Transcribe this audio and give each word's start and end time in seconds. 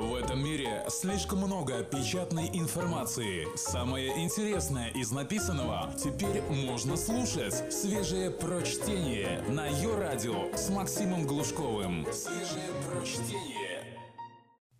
В 0.00 0.14
этом 0.14 0.42
мире 0.42 0.82
слишком 0.88 1.40
много 1.40 1.82
печатной 1.84 2.48
информации. 2.54 3.46
Самое 3.54 4.24
интересное 4.24 4.88
из 4.88 5.10
написанного 5.10 5.92
теперь 6.02 6.40
можно 6.48 6.96
слушать. 6.96 7.70
Свежее 7.70 8.30
прочтение 8.30 9.42
на 9.50 9.66
ее 9.66 9.94
радио 9.98 10.56
с 10.56 10.70
Максимом 10.70 11.26
Глушковым. 11.26 12.06
Свежее 12.14 12.70
прочтение. 12.88 13.84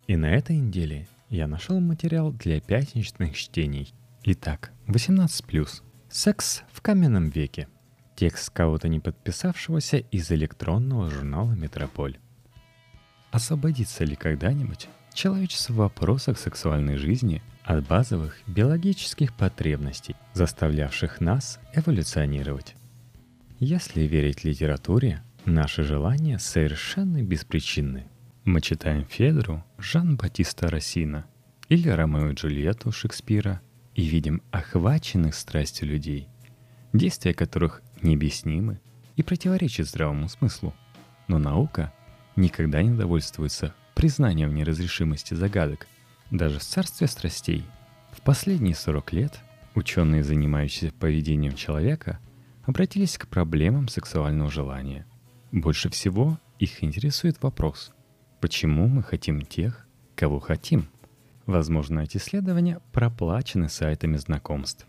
И 0.07 0.15
на 0.15 0.31
этой 0.31 0.57
неделе 0.57 1.07
я 1.29 1.47
нашел 1.47 1.79
материал 1.79 2.31
для 2.31 2.59
пятничных 2.59 3.37
чтений. 3.37 3.93
Итак, 4.23 4.71
18+. 4.87 5.67
Секс 6.09 6.63
в 6.71 6.81
каменном 6.81 7.29
веке. 7.29 7.67
Текст 8.15 8.49
кого-то 8.49 8.87
не 8.87 8.99
подписавшегося 8.99 9.97
из 9.97 10.31
электронного 10.31 11.11
журнала 11.11 11.51
«Метрополь». 11.51 12.17
Освободится 13.29 14.03
ли 14.03 14.15
когда-нибудь 14.15 14.89
человечество 15.13 15.73
в 15.73 15.77
вопросах 15.77 16.39
сексуальной 16.39 16.97
жизни 16.97 17.41
от 17.63 17.87
базовых 17.87 18.37
биологических 18.47 19.33
потребностей, 19.33 20.15
заставлявших 20.33 21.21
нас 21.21 21.59
эволюционировать. 21.73 22.75
Если 23.59 24.01
верить 24.01 24.43
литературе, 24.43 25.21
наши 25.45 25.83
желания 25.83 26.39
совершенно 26.39 27.21
беспричинны. 27.21 28.07
Мы 28.43 28.61
читаем 28.61 29.05
Федру 29.05 29.63
Жан-Батиста 29.77 30.69
Рассина 30.69 31.25
или 31.69 31.89
Ромео 31.89 32.31
и 32.31 32.33
Джульетту 32.33 32.91
Шекспира 32.91 33.61
и 33.93 34.03
видим 34.03 34.41
охваченных 34.51 35.35
страстью 35.35 35.89
людей, 35.89 36.27
действия 36.93 37.33
которых 37.33 37.81
необъяснимы 38.01 38.79
и 39.15 39.23
противоречат 39.23 39.87
здравому 39.87 40.27
смыслу. 40.27 40.73
Но 41.27 41.37
наука 41.37 41.93
никогда 42.35 42.81
не 42.81 42.97
довольствуется 42.97 43.75
признание 44.01 44.47
в 44.47 44.51
неразрешимости 44.51 45.35
загадок, 45.35 45.85
даже 46.31 46.57
в 46.57 46.63
царстве 46.63 47.05
страстей. 47.05 47.63
В 48.11 48.21
последние 48.21 48.73
40 48.73 49.13
лет 49.13 49.39
ученые, 49.75 50.23
занимающиеся 50.23 50.91
поведением 50.91 51.53
человека, 51.53 52.17
обратились 52.63 53.19
к 53.19 53.27
проблемам 53.27 53.87
сексуального 53.87 54.49
желания. 54.49 55.05
Больше 55.51 55.91
всего 55.91 56.39
их 56.57 56.83
интересует 56.83 57.43
вопрос, 57.43 57.91
почему 58.39 58.87
мы 58.87 59.03
хотим 59.03 59.43
тех, 59.43 59.85
кого 60.15 60.39
хотим. 60.39 60.87
Возможно, 61.45 61.99
эти 61.99 62.17
исследования 62.17 62.79
проплачены 62.93 63.69
сайтами 63.69 64.17
знакомств. 64.17 64.87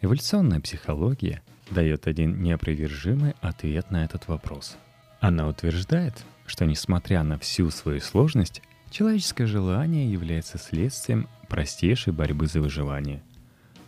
Эволюционная 0.00 0.60
психология 0.60 1.42
дает 1.70 2.06
один 2.06 2.42
неопровержимый 2.42 3.34
ответ 3.42 3.90
на 3.90 4.06
этот 4.06 4.26
вопрос. 4.26 4.78
Она 5.20 5.48
утверждает, 5.48 6.24
что 6.46 6.64
несмотря 6.66 7.22
на 7.22 7.38
всю 7.38 7.70
свою 7.70 8.00
сложность, 8.00 8.62
человеческое 8.90 9.46
желание 9.46 10.10
является 10.10 10.58
следствием 10.58 11.28
простейшей 11.48 12.12
борьбы 12.12 12.46
за 12.46 12.60
выживание. 12.60 13.22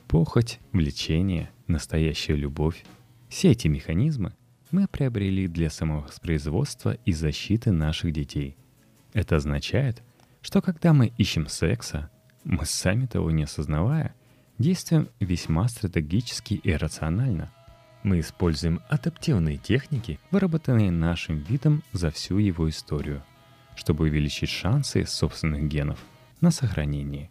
Похоть, 0.08 0.60
влечение, 0.72 1.50
настоящая 1.66 2.36
любовь– 2.36 2.84
все 3.28 3.50
эти 3.50 3.68
механизмы 3.68 4.32
мы 4.70 4.86
приобрели 4.88 5.48
для 5.48 5.70
самовоспроизводства 5.70 6.94
и 7.04 7.12
защиты 7.12 7.72
наших 7.72 8.12
детей. 8.12 8.56
Это 9.12 9.36
означает, 9.36 10.02
что 10.42 10.62
когда 10.62 10.92
мы 10.92 11.12
ищем 11.18 11.48
секса, 11.48 12.10
мы 12.44 12.64
сами 12.66 13.06
того 13.06 13.30
не 13.30 13.44
осознавая, 13.44 14.14
действуем 14.58 15.08
весьма 15.20 15.68
стратегически 15.68 16.54
и 16.54 16.72
рационально. 16.72 17.52
Мы 18.06 18.20
используем 18.20 18.80
адаптивные 18.88 19.56
техники, 19.56 20.20
выработанные 20.30 20.92
нашим 20.92 21.38
видом 21.38 21.82
за 21.92 22.12
всю 22.12 22.38
его 22.38 22.70
историю, 22.70 23.24
чтобы 23.74 24.04
увеличить 24.04 24.48
шансы 24.48 25.04
собственных 25.04 25.66
генов 25.66 25.98
на 26.40 26.52
сохранение. 26.52 27.30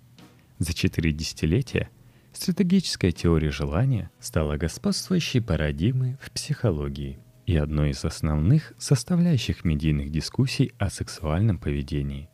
За 0.59 0.73
четыре 0.73 1.13
десятилетия 1.13 1.89
стратегическая 2.33 3.13
теория 3.13 3.51
желания 3.51 4.11
стала 4.19 4.57
господствующей 4.57 5.41
парадигмой 5.41 6.17
в 6.22 6.29
психологии 6.31 7.19
и 7.45 7.55
одной 7.55 7.91
из 7.91 8.03
основных 8.03 8.73
составляющих 8.77 9.63
медийных 9.63 10.11
дискуссий 10.11 10.73
о 10.77 10.89
сексуальном 10.89 11.57
поведении. 11.57 12.27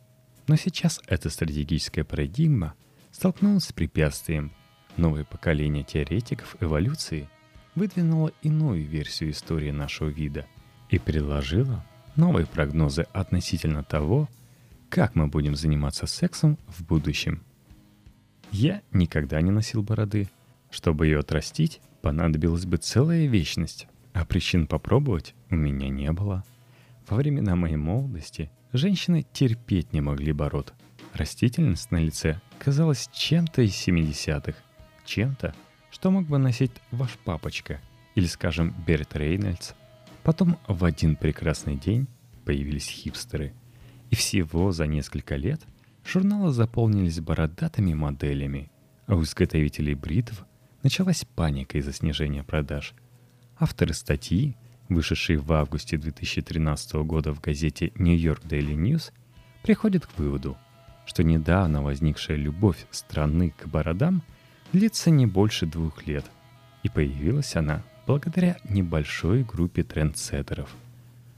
Но 0.48 0.56
сейчас 0.56 1.00
эта 1.06 1.30
стратегическая 1.30 2.04
парадигма 2.04 2.74
столкнулась 3.12 3.66
с 3.66 3.72
препятствием. 3.72 4.52
Новое 4.98 5.26
поколение 5.26 5.84
теоретиков 5.84 6.56
эволюции– 6.60 7.30
выдвинула 7.76 8.32
иную 8.42 8.86
версию 8.86 9.32
истории 9.32 9.72
нашего 9.72 10.10
вида 10.10 10.46
и 10.90 11.00
предложила 11.00 11.86
новые 12.16 12.46
прогнозы 12.46 13.06
относительно 13.14 13.84
того, 13.84 14.30
как 14.90 15.16
мы 15.16 15.28
будем 15.28 15.56
заниматься 15.56 16.06
сексом 16.06 16.58
в 16.68 16.84
будущем. 16.84 17.42
Я 18.52 18.82
никогда 18.92 19.42
не 19.42 19.52
носил 19.52 19.82
бороды. 19.82 20.30
Чтобы 20.70 21.08
ее 21.08 21.20
отрастить, 21.20 21.82
понадобилась 22.02 22.66
бы 22.66 22.78
целая 22.78 23.26
вечность, 23.28 23.88
а 24.14 24.26
причин 24.26 24.68
попробовать 24.68 25.36
у 25.50 25.56
меня 25.56 25.90
не 25.90 26.12
было. 26.12 26.44
Во 27.08 27.18
времена 27.18 27.56
моей 27.56 27.76
молодости 27.76 28.52
женщины 28.74 29.26
терпеть 29.34 29.94
не 29.94 30.02
могли 30.02 30.32
бород. 30.34 30.74
Растительность 31.14 31.92
на 31.92 31.98
лице 31.98 32.42
казалась 32.60 33.10
чем-то 33.14 33.62
из 33.62 33.74
70-х, 33.74 34.58
чем-то, 35.06 35.54
что 35.92 36.10
мог 36.10 36.26
бы 36.26 36.38
носить 36.38 36.72
ваш 36.90 37.12
папочка 37.24 37.80
или, 38.16 38.26
скажем, 38.26 38.74
Берт 38.88 39.16
Рейнольдс. 39.16 39.74
Потом 40.24 40.58
в 40.68 40.86
один 40.86 41.16
прекрасный 41.16 41.76
день 41.76 42.08
появились 42.46 42.88
хипстеры. 42.88 43.54
И 44.10 44.16
всего 44.16 44.72
за 44.72 44.88
несколько 44.88 45.36
лет 45.36 45.62
журналы 46.06 46.52
заполнились 46.52 47.20
бородатыми 47.20 47.94
моделями, 47.94 48.72
а 49.06 49.16
у 49.16 49.24
изготовителей 49.24 49.94
бритв 49.94 50.46
началась 50.84 51.26
паника 51.36 51.78
из-за 51.78 51.94
снижения 51.94 52.44
продаж. 52.44 52.94
Авторы 53.60 53.94
статьи, 53.94 54.56
вышедшие 54.90 55.38
в 55.38 55.52
августе 55.54 55.98
2013 55.98 56.94
года 56.96 57.34
в 57.34 57.42
газете 57.42 57.92
New 57.96 58.18
York 58.18 58.44
Daily 58.44 58.76
News, 58.76 59.12
приходят 59.62 60.06
к 60.06 60.18
выводу, 60.18 60.58
что 61.06 61.24
недавно 61.24 61.82
возникшая 61.82 62.38
любовь 62.38 62.86
страны 62.92 63.54
к 63.58 63.68
бородам– 63.68 64.24
длится 64.74 65.12
не 65.12 65.26
больше 65.26 65.66
двух 65.66 66.06
лет, 66.08 66.26
и 66.84 66.90
появилась 66.90 67.56
она 67.56 67.84
благодаря 68.08 68.58
небольшой 68.64 69.44
группе 69.44 69.84
трендсеттеров. 69.84 70.74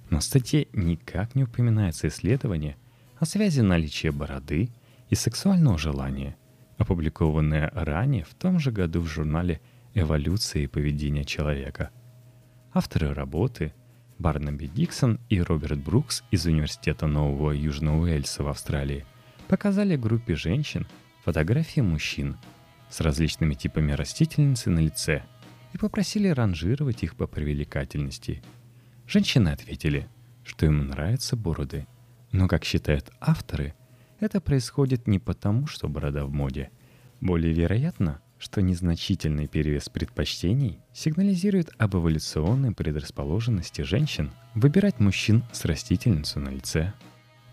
Но 0.10 0.20
в 0.20 0.24
статье 0.24 0.68
никак 0.74 1.36
не 1.36 1.44
упоминается 1.44 2.08
исследование 2.08 2.78
о 3.20 3.26
связи 3.26 3.62
наличия 3.62 4.12
бороды 4.12 4.70
и 5.10 5.16
сексуального 5.16 5.78
желания, 5.78 6.36
опубликованное 6.78 7.72
ранее 7.74 8.24
в 8.24 8.34
том 8.36 8.60
же 8.60 8.72
году 8.72 9.02
в 9.02 9.08
журнале 9.08 9.62
«Эволюция 9.94 10.64
и 10.64 10.68
поведение 10.68 11.26
человека». 11.26 11.90
Авторы 12.74 13.14
работы 13.14 13.74
Барнаби 14.18 14.68
Диксон 14.68 15.20
и 15.30 15.42
Роберт 15.42 15.80
Брукс 15.80 16.24
из 16.32 16.46
Университета 16.46 17.08
Нового 17.08 17.52
Южного 17.52 18.04
Уэльса 18.04 18.44
в 18.44 18.48
Австралии 18.48 19.06
показали 19.48 19.96
группе 19.96 20.36
женщин 20.36 20.88
фотографии 21.24 21.82
мужчин– 21.82 22.38
с 22.94 23.02
различными 23.02 23.56
типами 23.56 23.92
растительницы 23.94 24.70
на 24.70 24.80
лице 24.80 25.24
и 25.74 25.80
попросили 25.80 26.28
ранжировать 26.28 27.02
их 27.02 27.16
по 27.16 27.26
привлекательности. 27.26 28.44
Женщины 29.08 29.50
ответили, 29.50 30.08
что 30.44 30.68
им 30.68 30.88
нравятся 30.88 31.36
бороды. 31.36 31.88
Но, 32.32 32.48
как 32.48 32.64
считают 32.64 33.12
авторы, 33.20 33.74
это 34.20 34.40
происходит 34.40 35.08
не 35.08 35.18
потому, 35.18 35.66
что 35.66 35.88
борода 35.88 36.24
в 36.26 36.32
моде. 36.32 36.70
Более 37.20 37.52
вероятно, 37.54 38.22
что 38.38 38.62
незначительный 38.62 39.48
перевес 39.48 39.90
предпочтений 39.90 40.80
сигнализирует 40.94 41.72
об 41.80 41.96
эволюционной 41.96 42.74
предрасположенности 42.74 43.82
женщин 43.82 44.32
выбирать 44.54 45.00
мужчин 45.00 45.44
с 45.52 45.66
растительницей 45.66 46.44
на 46.44 46.50
лице. 46.50 46.94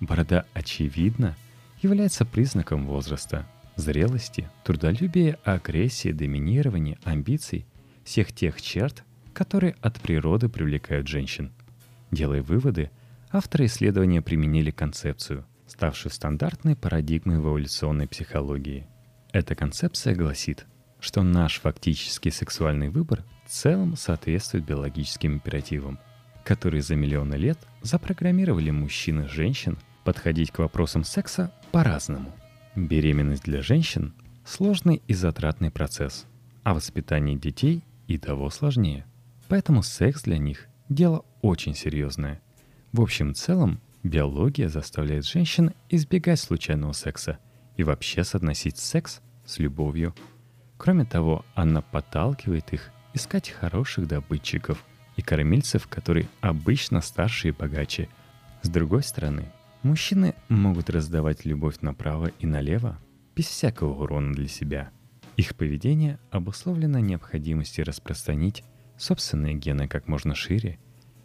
Борода, 0.01 0.45
очевидно, 0.53 1.35
является 1.81 2.27
признаком 2.27 2.87
возраста– 2.87 3.49
зрелости, 3.81 4.49
трудолюбия, 4.65 5.39
агрессии, 5.45 6.13
доминирования, 6.13 6.99
амбиций, 7.03 7.67
всех 8.05 8.33
тех 8.33 8.61
черт, 8.63 9.05
которые 9.33 9.75
от 9.81 10.01
природы 10.01 10.49
привлекают 10.49 11.09
женщин. 11.09 11.53
Делая 12.11 12.43
выводы, 12.43 12.91
авторы 13.31 13.67
исследования 13.67 14.23
применили 14.23 14.71
концепцию, 14.71 15.45
ставшую 15.67 16.13
стандартной 16.13 16.77
парадигмой 16.77 17.39
в 17.39 17.47
эволюционной 17.49 18.09
психологии. 18.09 18.87
Эта 19.33 19.55
концепция 19.55 20.15
гласит, 20.15 20.67
что 20.99 21.23
наш 21.23 21.61
фактический 21.61 22.31
сексуальный 22.31 22.89
выбор 22.89 23.25
в 23.47 23.51
целом 23.51 23.97
соответствует 23.97 24.65
биологическим 24.65 25.35
императивам, 25.35 25.99
которые 26.45 26.83
за 26.83 26.97
миллионы 26.97 27.35
лет 27.35 27.59
запрограммировали 27.83 28.71
мужчин 28.71 29.23
и 29.23 29.29
женщин 29.29 29.79
подходить 30.05 30.51
к 30.51 30.59
вопросам 30.59 31.05
секса 31.05 31.53
по-разному. 31.71 32.33
Беременность 32.89 33.43
для 33.43 33.61
женщин– 33.61 34.15
сложный 34.45 35.03
и 35.07 35.13
затратный 35.13 35.71
процесс, 35.71 36.27
а 36.63 36.73
воспитание 36.73 37.37
детей 37.37 37.85
и 38.07 38.17
того 38.17 38.49
сложнее. 38.49 39.05
Поэтому 39.49 39.83
секс 39.83 40.23
для 40.23 40.39
них– 40.39 40.67
дело 40.89 41.27
очень 41.43 41.75
серьезное. 41.75 42.41
В 42.93 43.03
общем 43.03 43.35
целом, 43.35 43.81
Биология 44.03 44.71
заставляет 44.71 45.27
женщин 45.27 45.75
избегать 45.91 46.41
случайного 46.41 46.93
секса 46.93 47.39
и 47.77 47.85
вообще 47.85 48.25
соотносить 48.25 48.79
секс 48.79 49.21
с 49.45 49.59
любовью. 49.59 50.15
Кроме 50.79 51.05
того, 51.05 51.45
она 51.55 51.83
подталкивает 51.83 52.73
их 52.73 52.93
искать 53.13 53.51
хороших 53.51 54.09
добытчиков 54.09 54.83
и 55.17 55.23
кормильцев, 55.23 55.87
которые 55.87 56.29
обычно 56.41 57.03
старше 57.03 57.49
и 57.49 57.53
богаче. 57.53 58.09
С 58.63 58.71
другой 58.71 59.03
стороны, 59.03 59.53
мужчины 59.83 60.35
могут 60.49 60.91
раздавать 60.91 61.45
любовь 61.45 61.81
направо 61.81 62.31
и 62.39 62.47
налево, 62.47 62.99
без 63.35 63.47
всякого 63.47 64.03
урона 64.03 64.33
для 64.33 64.49
себя. 64.49 64.91
Их 65.37 65.57
поведение 65.57 66.19
обусловлено 66.31 66.99
необходимостью 66.99 67.85
распространить 67.85 68.63
собственные 68.99 69.55
гены 69.55 69.89
как 69.89 70.09
можно 70.09 70.35
шире. 70.35 70.79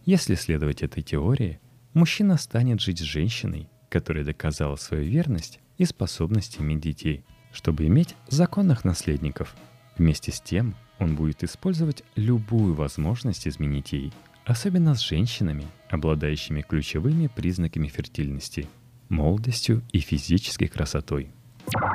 Если 0.06 0.36
следовать 0.36 0.84
этой 0.84 1.04
теории, 1.04 1.60
мужчина 1.94 2.38
станет 2.38 2.80
жить 2.80 3.00
с 3.00 3.04
женщиной, 3.04 3.69
которая 3.90 4.24
доказала 4.24 4.75
свою 4.75 5.04
верность 5.10 5.60
и 5.78 5.86
способность 5.86 6.60
иметь 6.60 6.80
детей, 6.80 7.25
чтобы 7.52 7.88
иметь 7.88 8.16
законных 8.28 8.86
наследников. 8.86 9.56
Вместе 9.98 10.31
с 10.31 10.40
тем, 10.40 10.75
он 11.00 11.16
будет 11.16 11.44
использовать 11.44 12.04
любую 12.16 12.74
возможность 12.74 13.48
изменить 13.48 13.92
ей, 13.94 14.13
особенно 14.45 14.95
с 14.95 15.01
женщинами, 15.01 15.68
обладающими 15.89 16.62
ключевыми 16.62 17.27
признаками 17.27 17.88
фертильности– 17.88 18.68
молодостью 19.09 19.83
и 19.92 20.00
физической 20.00 20.68
красотой. 20.68 21.30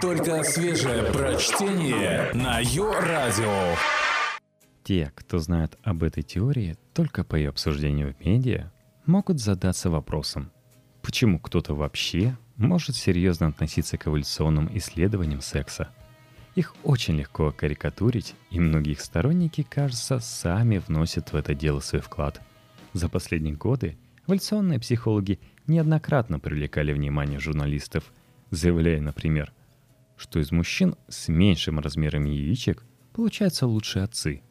Только 0.01 0.43
свежее 0.43 1.05
прочтение 1.13 2.31
на 2.35 2.61
Йо-Радио. 2.61 3.77
Те, 4.83 5.13
кто 5.15 5.39
знает 5.39 5.79
об 5.83 6.03
этой 6.03 6.23
теории 6.23 6.77
только 6.93 7.23
по 7.23 7.37
ее 7.37 7.51
обсуждению 7.51 8.15
в 8.15 8.25
медиа, 8.25 8.73
могут 9.07 9.41
задаться 9.41 9.91
вопросом, 9.91 10.51
почему 11.03 11.39
кто-то 11.39 11.75
вообще 11.75 12.37
может 12.57 12.97
серьезно 12.97 13.47
относиться 13.47 13.97
к 13.97 14.07
эволюционным 14.07 14.69
исследованиям 14.77 15.41
секса– 15.41 15.91
их 16.55 16.75
очень 16.83 17.17
легко 17.17 17.53
карикатурить, 17.53 18.35
и 18.51 18.61
многие 18.61 18.93
их 18.93 19.01
сторонники, 19.01 19.63
кажется, 19.63 20.19
сами 20.19 20.79
вносят 20.79 21.33
в 21.33 21.37
это 21.37 21.55
дело 21.55 21.81
свой 21.81 22.03
вклад. 22.03 22.41
За 22.93 23.09
последние 23.09 23.55
годы 23.55 23.97
эволюционные 24.27 24.81
психологи 24.81 25.39
неоднократно 25.67 26.41
привлекали 26.41 26.93
внимание 26.93 27.39
журналистов, 27.39 28.13
заявляя, 28.51 29.01
например, 29.01 29.53
что 30.17 30.41
из 30.41 30.51
мужчин 30.51 30.97
с 31.09 31.29
меньшим 31.29 31.79
размером 31.79 32.25
яичек 32.25 32.85
получаются 33.13 33.67
лучшие 33.67 34.05
отцы, 34.05 34.43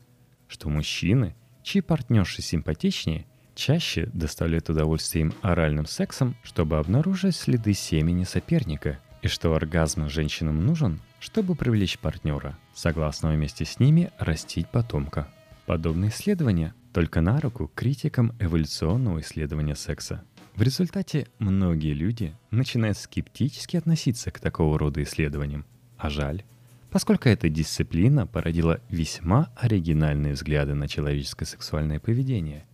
что 0.47 0.69
мужчины, 0.69 1.35
чьи 1.63 1.81
партнерши 1.81 2.41
симпатичнее, 2.41 3.25
чаще 3.55 4.05
доставляют 4.13 4.69
удовольствие 4.69 5.25
им 5.25 5.33
оральным 5.41 5.85
сексом, 5.85 6.35
чтобы 6.43 6.77
обнаружить 6.77 7.35
следы 7.35 7.73
семени 7.73 8.23
соперника, 8.23 8.99
и 9.21 9.27
что 9.27 9.53
оргазм 9.53 10.07
женщинам 10.07 10.65
нужен, 10.65 11.01
чтобы 11.19 11.55
привлечь 11.55 11.99
партнера, 11.99 12.57
согласного 12.73 13.33
вместе 13.33 13.65
с 13.65 13.79
ними 13.79 14.11
растить 14.17 14.69
потомка. 14.69 15.27
Подобные 15.65 16.09
исследования 16.09 16.73
только 16.93 17.21
на 17.21 17.39
руку 17.39 17.69
критикам 17.75 18.33
эволюционного 18.39 19.19
исследования 19.19 19.75
секса. 19.75 20.23
В 20.55 20.61
результате 20.61 21.27
многие 21.37 21.93
люди 21.93 22.33
начинают 22.51 22.97
скептически 22.97 23.77
относиться 23.77 24.31
к 24.31 24.39
такого 24.39 24.79
рода 24.79 25.03
исследованиям. 25.03 25.65
А 25.97 26.09
жаль, 26.09 26.43
поскольку 26.89 27.29
эта 27.29 27.49
дисциплина 27.49 28.25
породила 28.25 28.81
весьма 28.89 29.51
оригинальные 29.55 30.33
взгляды 30.33 30.73
на 30.73 30.87
человеческое 30.87 31.45
сексуальное 31.45 31.99
поведение. 31.99 32.65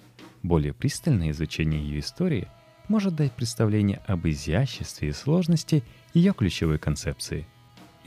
Более 0.42 0.74
пристальное 0.74 1.32
изучение 1.32 1.82
ее 1.82 2.00
истории 2.00 2.48
может 2.88 3.16
дать 3.16 3.34
представление 3.34 4.02
об 4.06 4.28
изяществе 4.28 5.10
и 5.10 5.14
сложности 5.14 5.84
ее 6.14 6.34
ключевой 6.34 6.78
концепции– 6.78 7.48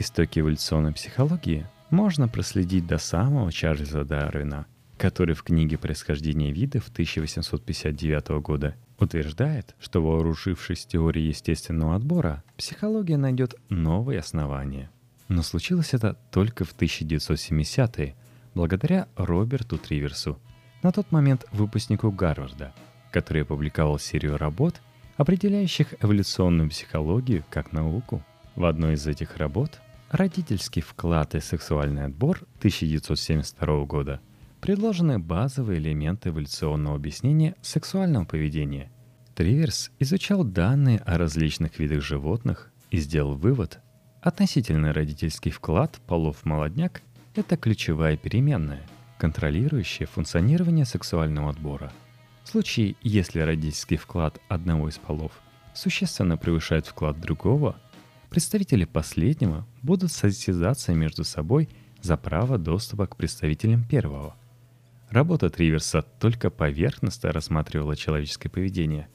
Истоки 0.01 0.39
эволюционной 0.39 0.93
психологии 0.93 1.67
можно 1.91 2.29
проследить 2.29 2.87
до 2.87 2.99
самого 2.99 3.51
Чарльза 3.51 4.05
Дарвина, 4.05 4.67
который 4.97 5.35
в 5.35 5.43
книге 5.43 5.77
«Происхождение 5.77 6.53
видов» 6.53 6.89
1859 6.89 8.29
года 8.41 8.77
утверждает, 9.01 9.75
что 9.81 10.01
вооружившись 10.01 10.87
теорией 10.87 11.31
естественного 11.31 11.97
отбора, 11.97 12.45
психология 12.57 13.17
найдет 13.17 13.57
новые 13.71 14.21
основания. 14.21 14.89
Но 15.27 15.43
случилось 15.43 15.93
это 15.95 16.17
только 16.31 16.65
в 16.65 16.77
1970-е, 16.77 18.15
благодаря 18.55 19.09
Роберту 19.17 19.79
Триверсу, 19.79 20.39
на 20.85 20.93
тот 20.93 21.11
момент 21.11 21.45
выпускнику 21.51 22.13
Гарварда, 22.13 22.73
который 23.11 23.43
опубликовал 23.43 23.99
серию 23.99 24.37
работ, 24.37 24.81
определяющих 25.17 25.95
эволюционную 26.01 26.71
психологию 26.71 27.45
как 27.51 27.73
науку. 27.73 28.23
В 28.55 28.65
одной 28.65 28.95
из 28.95 29.05
этих 29.05 29.37
работ 29.39 29.81
Родительский 30.11 30.81
вклад 30.81 31.35
и 31.35 31.41
сексуальный 31.41 32.07
отбор 32.07 32.39
1972 32.61 33.85
года 33.85 34.23
предложены 34.63 35.19
базовые 35.19 35.81
элементы 35.81 36.31
эволюционного 36.31 36.97
объяснения 36.97 37.57
сексуального 37.61 38.25
поведения. 38.25 38.91
Триверс 39.35 39.91
изучал 39.99 40.45
данные 40.45 41.01
о 41.01 41.19
различных 41.19 41.79
видах 41.79 42.03
животных 42.03 42.73
и 42.91 42.97
сделал 42.97 43.35
вывод, 43.35 43.81
относительно 44.23 44.95
родительский 44.95 45.51
вклад 45.51 46.01
полов 46.07 46.39
в 46.39 46.45
молодняк– 46.47 47.03
это 47.35 47.59
ключевая 47.59 48.17
переменная, 48.17 48.87
контролирующая 49.19 50.07
функционирование 50.07 50.87
сексуального 50.87 51.51
отбора. 51.51 51.93
В 52.45 52.49
случае, 52.49 52.97
если 53.03 53.41
родительский 53.41 53.99
вклад 53.99 54.41
одного 54.49 54.89
из 54.89 54.97
полов 54.97 55.33
существенно 55.75 56.39
превышает 56.39 56.87
вклад 56.87 57.21
другого– 57.21 57.77
представители 58.31 58.85
последнего 58.85 59.67
будут 59.83 60.13
состязаться 60.13 60.93
между 60.93 61.25
собой 61.25 61.69
за 62.03 62.17
право 62.17 62.59
доступа 62.59 63.07
к 63.07 63.17
представителям 63.17 63.85
первого. 63.85 64.37
Работа 65.11 65.49
Триверса 65.49 66.03
только 66.03 66.51
поверхностно 66.51 67.33
рассматривала 67.33 67.97
человеческое 67.97 68.51
поведение, 68.51 69.09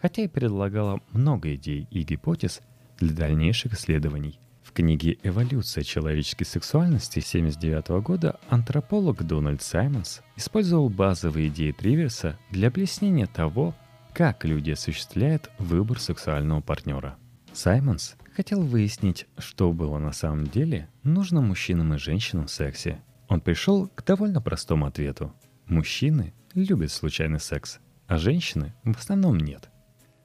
хотя 0.00 0.22
и 0.22 0.28
предлагала 0.28 1.00
много 1.12 1.54
идей 1.54 1.88
и 1.90 2.02
гипотез 2.02 2.60
для 2.98 3.12
дальнейших 3.12 3.74
исследований. 3.74 4.38
В 4.62 4.72
книге 4.72 5.18
«Эволюция 5.24 5.82
человеческой 5.82 6.44
сексуальности» 6.44 7.18
1979 7.18 8.04
года 8.04 8.38
антрополог 8.48 9.24
Дональд 9.24 9.62
Саймонс 9.62 10.22
использовал 10.36 10.88
базовые 10.88 11.48
идеи 11.48 11.72
Триверса 11.72 12.38
для 12.50 12.68
объяснения 12.68 13.26
того, 13.26 13.74
как 14.12 14.44
люди 14.44 14.70
осуществляют 14.70 15.50
выбор 15.58 15.98
сексуального 15.98 16.60
партнера. 16.60 17.16
Саймонс 17.52 18.14
хотел 18.40 18.62
выяснить, 18.62 19.26
что 19.36 19.70
было 19.70 19.98
на 19.98 20.12
самом 20.12 20.46
деле 20.46 20.88
нужно 21.02 21.42
мужчинам 21.42 21.92
и 21.92 21.98
женщинам 21.98 22.46
в 22.46 22.50
сексе. 22.50 23.02
Он 23.28 23.42
пришел 23.42 23.88
к 23.88 24.02
довольно 24.02 24.40
простому 24.40 24.86
ответу. 24.86 25.34
Мужчины 25.66 26.32
любят 26.54 26.90
случайный 26.90 27.38
секс, 27.38 27.80
а 28.06 28.16
женщины 28.16 28.72
в 28.82 28.96
основном 28.96 29.36
нет. 29.36 29.68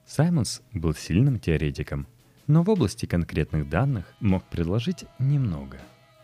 Саймонс 0.08 0.62
был 0.72 0.96
сильным 0.96 1.42
теоретиком, 1.42 2.08
но 2.48 2.64
в 2.64 2.70
области 2.70 3.06
конкретных 3.06 3.68
данных 3.68 4.06
мог 4.22 4.46
предложить 4.46 5.04
немного. 5.20 5.78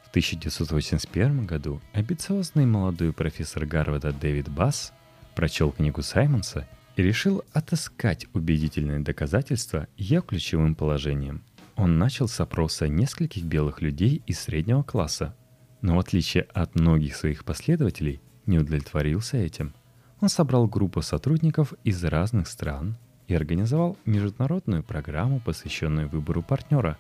В 0.06 0.12
1981 0.12 1.46
году 1.46 1.82
амбициозный 1.92 2.66
молодой 2.66 3.12
профессор 3.12 3.66
Гарварда 3.66 4.14
Дэвид 4.14 4.48
Басс 4.48 4.94
прочел 5.36 5.74
книгу 5.74 6.02
Саймонса 6.04 6.70
и 6.96 7.04
решил 7.04 7.44
отыскать 7.52 8.28
убедительные 8.32 9.02
доказательства 9.02 9.90
ее 9.98 10.22
ключевым 10.22 10.74
положением– 10.74 11.44
он 11.76 11.98
начал 11.98 12.28
с 12.28 12.40
опроса 12.40 12.88
нескольких 12.88 13.44
белых 13.44 13.82
людей 13.82 14.22
из 14.28 14.40
среднего 14.40 14.84
класса, 14.84 15.36
но 15.82 15.96
в 15.96 16.00
отличие 16.00 16.44
от 16.54 16.76
многих 16.76 17.16
своих 17.16 17.46
последователей, 17.46 18.22
не 18.46 18.60
удовлетворился 18.60 19.38
этим. 19.38 19.74
Он 20.20 20.30
собрал 20.30 20.68
группу 20.68 21.02
сотрудников 21.02 21.74
из 21.84 22.04
разных 22.04 22.48
стран 22.48 22.98
и 23.28 23.34
организовал 23.34 23.98
международную 24.06 24.84
программу, 24.84 25.40
посвященную 25.40 26.10
выбору 26.10 26.44
партнера, 26.44 26.98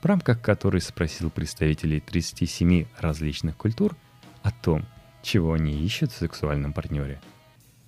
в 0.00 0.06
рамках 0.06 0.40
которой 0.40 0.80
спросил 0.80 1.30
представителей 1.30 2.00
37 2.00 2.86
различных 2.98 3.56
культур 3.56 3.96
о 4.42 4.50
том, 4.50 4.84
чего 5.22 5.52
они 5.52 5.84
ищут 5.84 6.12
в 6.12 6.18
сексуальном 6.18 6.72
партнере. 6.72 7.20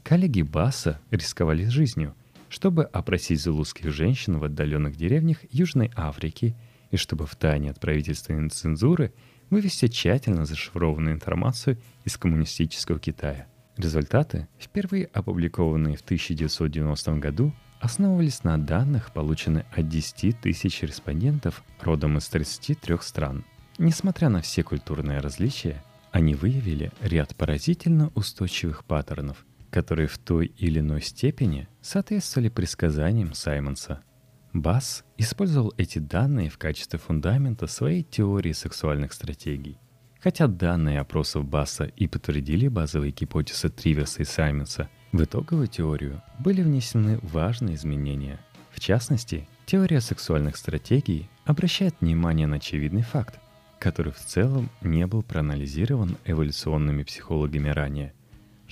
Коллеги 0.03 0.43
Басса 0.43 1.01
рисковали 1.11 1.65
жизнью– 1.65 2.15
чтобы 2.55 2.85
опросить 2.85 3.43
зулузских 3.43 3.93
женщин 3.93 4.39
в 4.39 4.45
отдаленных 4.45 4.95
деревнях 4.95 5.39
Южной 5.51 5.91
Африки 5.97 6.55
и 6.93 6.97
чтобы 6.97 7.27
в 7.27 7.35
тайне 7.35 7.73
от 7.73 7.81
правительственной 7.81 8.49
цензуры 8.49 9.13
вывести 9.51 9.89
тщательно 9.89 10.47
зашифрованную 10.47 11.17
информацию 11.17 11.79
из 12.05 12.17
коммунистического 12.17 13.01
Китая. 13.01 13.49
Результаты, 13.77 14.47
впервые 14.57 15.07
опубликованные 15.07 15.97
в 15.97 16.03
1990 16.03 17.15
году, 17.17 17.53
основывались 17.81 18.45
на 18.45 18.57
данных, 18.57 19.13
полученных 19.13 19.65
от 19.77 19.89
10 19.89 20.41
тысяч 20.41 20.81
респондентов 20.83 21.65
родом 21.81 22.19
из 22.19 22.29
33 22.29 22.99
стран. 23.01 23.45
Несмотря 23.79 24.29
на 24.29 24.43
все 24.43 24.63
культурные 24.63 25.19
различия, 25.19 25.83
они 26.13 26.37
выявили 26.37 26.93
ряд 27.01 27.35
поразительно 27.35 28.13
устойчивых 28.15 28.85
паттернов– 28.85 29.45
которые 29.75 30.07
в 30.07 30.19
той 30.19 30.47
или 30.47 30.79
иной 30.79 31.03
степени 31.03 31.67
соответствовали 31.83 32.49
предсказаниям 32.49 33.35
Саймонса. 33.35 34.05
Басс 34.53 35.03
использовал 35.19 35.75
эти 35.77 35.99
данные 35.99 36.49
в 36.49 36.59
качестве 36.59 37.01
фундамента 37.01 37.67
своей 37.67 38.05
теории 38.05 38.53
сексуальных 38.53 39.13
стратегий. 39.13 39.81
Хотя 40.21 40.47
данные 40.47 41.01
опросов 41.01 41.45
Басса 41.45 41.87
и 41.87 42.07
подтвердили 42.07 42.69
базовые 42.69 43.11
гипотезы 43.11 43.69
Триверса 43.69 44.23
и 44.23 44.25
Саймонса, 44.25 44.89
в 45.11 45.21
итоговую 45.25 45.67
теорию 45.67 46.23
были 46.39 46.63
внесены 46.63 47.19
важные 47.23 47.75
изменения. 47.75 48.39
В 48.71 48.79
частности, 48.79 49.49
теория 49.67 50.01
сексуальных 50.01 50.57
стратегий 50.57 51.29
обращает 51.47 51.97
внимание 52.01 52.47
на 52.47 52.57
очевидный 52.57 53.03
факт, 53.03 53.41
который 53.81 54.13
в 54.13 54.21
целом 54.21 54.71
не 54.83 55.05
был 55.09 55.25
проанализирован 55.25 56.17
эволюционными 56.25 57.03
психологами 57.03 57.71
ранее. 57.71 58.15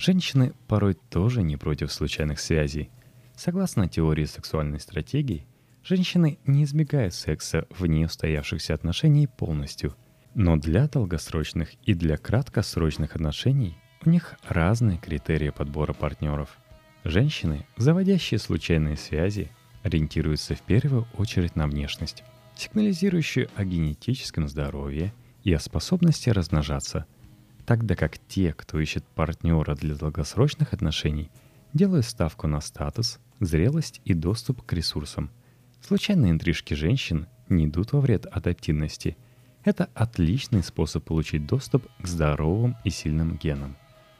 Женщины 0.03 0.53
порой 0.67 0.95
тоже 1.09 1.43
не 1.43 1.57
против 1.57 1.91
случайных 1.91 2.39
связей. 2.39 2.89
Согласно 3.35 3.87
теории 3.87 4.25
сексуальной 4.25 4.79
стратегии, 4.79 5.45
женщины 5.83 6.37
не 6.45 6.65
избегают 6.65 7.13
секса 7.13 7.67
вне 7.77 8.05
устоявшихся 8.05 8.73
отношений 8.73 9.27
полностью– 9.27 9.95
но 10.35 10.55
для 10.55 10.87
долгосрочных 10.87 11.73
и 11.83 11.93
для 11.93 12.17
краткосрочных 12.17 13.15
отношений 13.15 13.77
у 14.03 14.09
них 14.09 14.35
разные 14.47 14.97
критерии 14.97 15.49
подбора 15.49 15.93
партнеров. 15.93 16.57
Женщины, 17.03 17.67
заводящие 17.77 18.39
случайные 18.39 18.97
связи, 18.97 19.51
ориентируются 19.83 20.55
в 20.55 20.61
первую 20.61 21.07
очередь 21.17 21.55
на 21.55 21.67
внешность, 21.67 22.23
сигнализирующую 22.55 23.49
о 23.55 23.65
генетическом 23.65 24.47
здоровье 24.47 25.13
и 25.43 25.53
о 25.53 25.59
способности 25.59 26.29
размножаться, 26.29 27.05
тогда 27.65 27.95
как 27.95 28.17
те, 28.17 28.53
кто 28.53 28.79
ищет 28.79 29.03
партнера 29.03 29.75
для 29.75 29.95
долгосрочных 29.95 30.73
отношений, 30.73 31.31
делают 31.73 32.05
ставку 32.05 32.47
на 32.47 32.61
статус, 32.61 33.19
зрелость 33.39 34.01
и 34.05 34.13
доступ 34.13 34.63
к 34.63 34.73
ресурсам. 34.73 35.31
Случайные 35.81 36.31
интрижки 36.31 36.73
женщин 36.73 37.27
не 37.49 37.65
идут 37.65 37.93
во 37.93 37.99
вред 37.99 38.25
адаптивности– 38.25 39.17
это 39.63 39.89
отличный 39.93 40.61
способ 40.61 41.05
получить 41.05 41.45
доступ 41.45 41.87
к 42.01 42.07
здоровым 42.07 42.75
и 42.83 42.89
сильным 42.89 43.37
генам. 43.37 43.77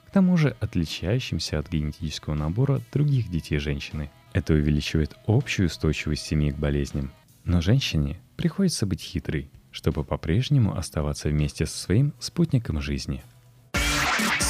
К 0.08 0.12
тому 0.12 0.38
же 0.38 0.56
отличающимся 0.62 1.60
от 1.60 1.70
генетического 1.70 2.34
набора 2.34 2.82
других 2.94 3.30
детей 3.30 3.58
женщины. 3.58 4.10
Это 4.32 4.54
увеличивает 4.54 5.18
общую 5.28 5.68
устойчивость 5.68 6.24
семьи 6.24 6.52
к 6.52 6.58
болезням. 6.58 7.12
Но 7.44 7.62
женщине 7.62 8.20
приходится 8.38 8.86
быть 8.86 9.02
хитрой, 9.02 9.52
чтобы 9.72 10.04
по-прежнему 10.04 10.78
оставаться 10.78 11.28
вместе 11.28 11.66
со 11.66 11.78
своим 11.78 12.14
спутником 12.20 12.80
жизни. 12.80 13.24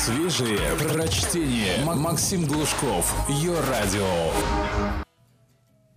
Свежие 0.05 0.59
прочтение. 0.79 1.81
Максим 1.85 2.45
Глушков. 2.45 3.15
Ее 3.29 3.53
радио. 3.61 4.33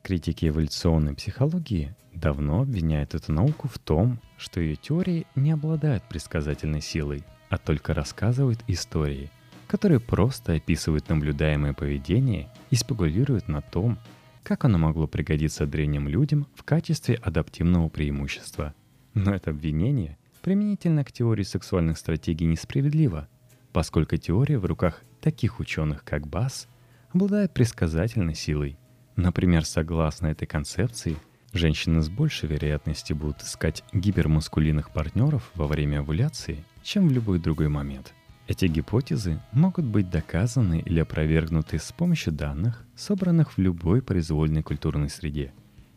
Критики 0.04 0.46
эволюционной 0.46 1.14
психологии 1.14 1.92
давно 2.14 2.60
обвиняют 2.60 3.16
эту 3.16 3.32
науку 3.32 3.66
в 3.66 3.80
том, 3.80 4.20
что 4.38 4.60
ее 4.60 4.76
теории 4.76 5.26
не 5.34 5.50
обладают 5.50 6.04
предсказательной 6.04 6.82
силой, 6.82 7.24
а 7.48 7.58
только 7.58 7.94
рассказывают 7.94 8.60
истории, 8.68 9.28
которые 9.66 9.98
просто 9.98 10.52
описывают 10.52 11.08
наблюдаемое 11.08 11.72
поведение 11.72 12.48
и 12.70 12.76
спекулируют 12.76 13.48
на 13.48 13.60
том, 13.60 13.98
как 14.44 14.64
оно 14.64 14.78
могло 14.78 15.08
пригодиться 15.08 15.66
древним 15.66 16.06
людям 16.06 16.46
в 16.54 16.62
качестве 16.62 17.16
адаптивного 17.16 17.88
преимущества. 17.88 18.72
Но 19.14 19.34
это 19.34 19.50
обвинение 19.50 20.16
применительно 20.42 21.04
к 21.04 21.10
теории 21.10 21.42
сексуальных 21.42 21.98
стратегий 21.98 22.46
несправедливо, 22.46 23.26
поскольку 23.76 24.16
теория 24.16 24.56
в 24.58 24.64
руках 24.64 25.02
таких 25.20 25.60
ученых, 25.60 26.02
как 26.02 26.26
Басс, 26.26 26.66
обладает 27.12 27.52
предсказательной 27.52 28.34
силой. 28.34 28.78
Например, 29.16 29.66
согласно 29.66 30.28
этой 30.28 30.46
концепции– 30.46 31.18
Женщины 31.52 32.02
с 32.02 32.08
большей 32.08 32.48
вероятностью 32.48 33.16
будут 33.16 33.42
искать 33.42 33.82
гипермускулинных 33.92 34.90
партнеров 34.92 35.50
во 35.54 35.66
время 35.66 36.00
овуляции, 36.00 36.64
чем 36.82 37.08
в 37.08 37.12
любой 37.12 37.38
другой 37.38 37.68
момент. 37.68 38.12
Эти 38.46 38.66
гипотезы 38.66 39.40
могут 39.52 39.84
быть 39.84 40.10
доказаны 40.10 40.80
или 40.80 41.00
опровергнуты 41.00 41.78
с 41.78 41.92
помощью 41.92 42.32
данных, 42.32 42.82
собранных 42.94 43.56
в 43.56 43.58
любой 43.58 44.02
произвольной 44.02 44.62
культурной 44.62 45.08
среде. 45.08 45.52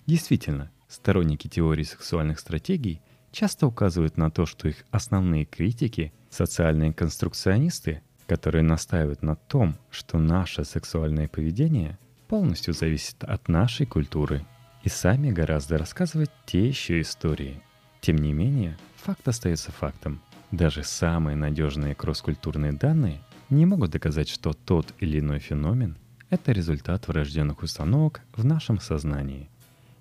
Действительно, 0.05 0.69
сторонники 0.87 1.47
теории 1.47 1.83
сексуальных 1.83 2.39
стратегий 2.39 3.01
часто 3.31 3.67
указывают 3.67 4.17
на 4.17 4.31
то, 4.31 4.45
что 4.45 4.67
их 4.67 4.85
основные 4.91 5.45
критики– 5.45 6.11
социальные 6.29 6.93
конструкционисты, 6.93 8.01
которые 8.27 8.63
настаивают 8.63 9.23
на 9.23 9.35
том, 9.35 9.75
что 9.89 10.19
наше 10.19 10.63
сексуальное 10.63 11.27
поведение 11.27 11.97
полностью 12.27 12.73
зависит 12.73 13.23
от 13.23 13.47
нашей 13.47 13.85
культуры 13.85 14.45
и 14.83 14.89
сами 14.89 15.31
гораздо 15.31 15.77
рассказывать 15.77 16.31
те 16.45 16.67
еще 16.67 17.01
истории. 17.01 17.61
Тем 18.01 18.17
не 18.17 18.33
менее, 18.33 18.77
факт 18.95 19.27
остается 19.27 19.71
фактом. 19.71 20.21
Даже 20.51 20.83
самые 20.83 21.35
надежные 21.35 21.95
кросс-культурные 21.95 22.71
данные 22.71 23.21
не 23.49 23.65
могут 23.65 23.91
доказать, 23.91 24.29
что 24.29 24.53
тот 24.53 24.93
или 24.99 25.19
иной 25.19 25.39
феномен– 25.39 25.97
это 26.29 26.51
результат 26.51 27.07
врожденных 27.07 27.63
установок 27.63 28.21
в 28.35 28.45
нашем 28.45 28.79
сознании. 28.79 29.49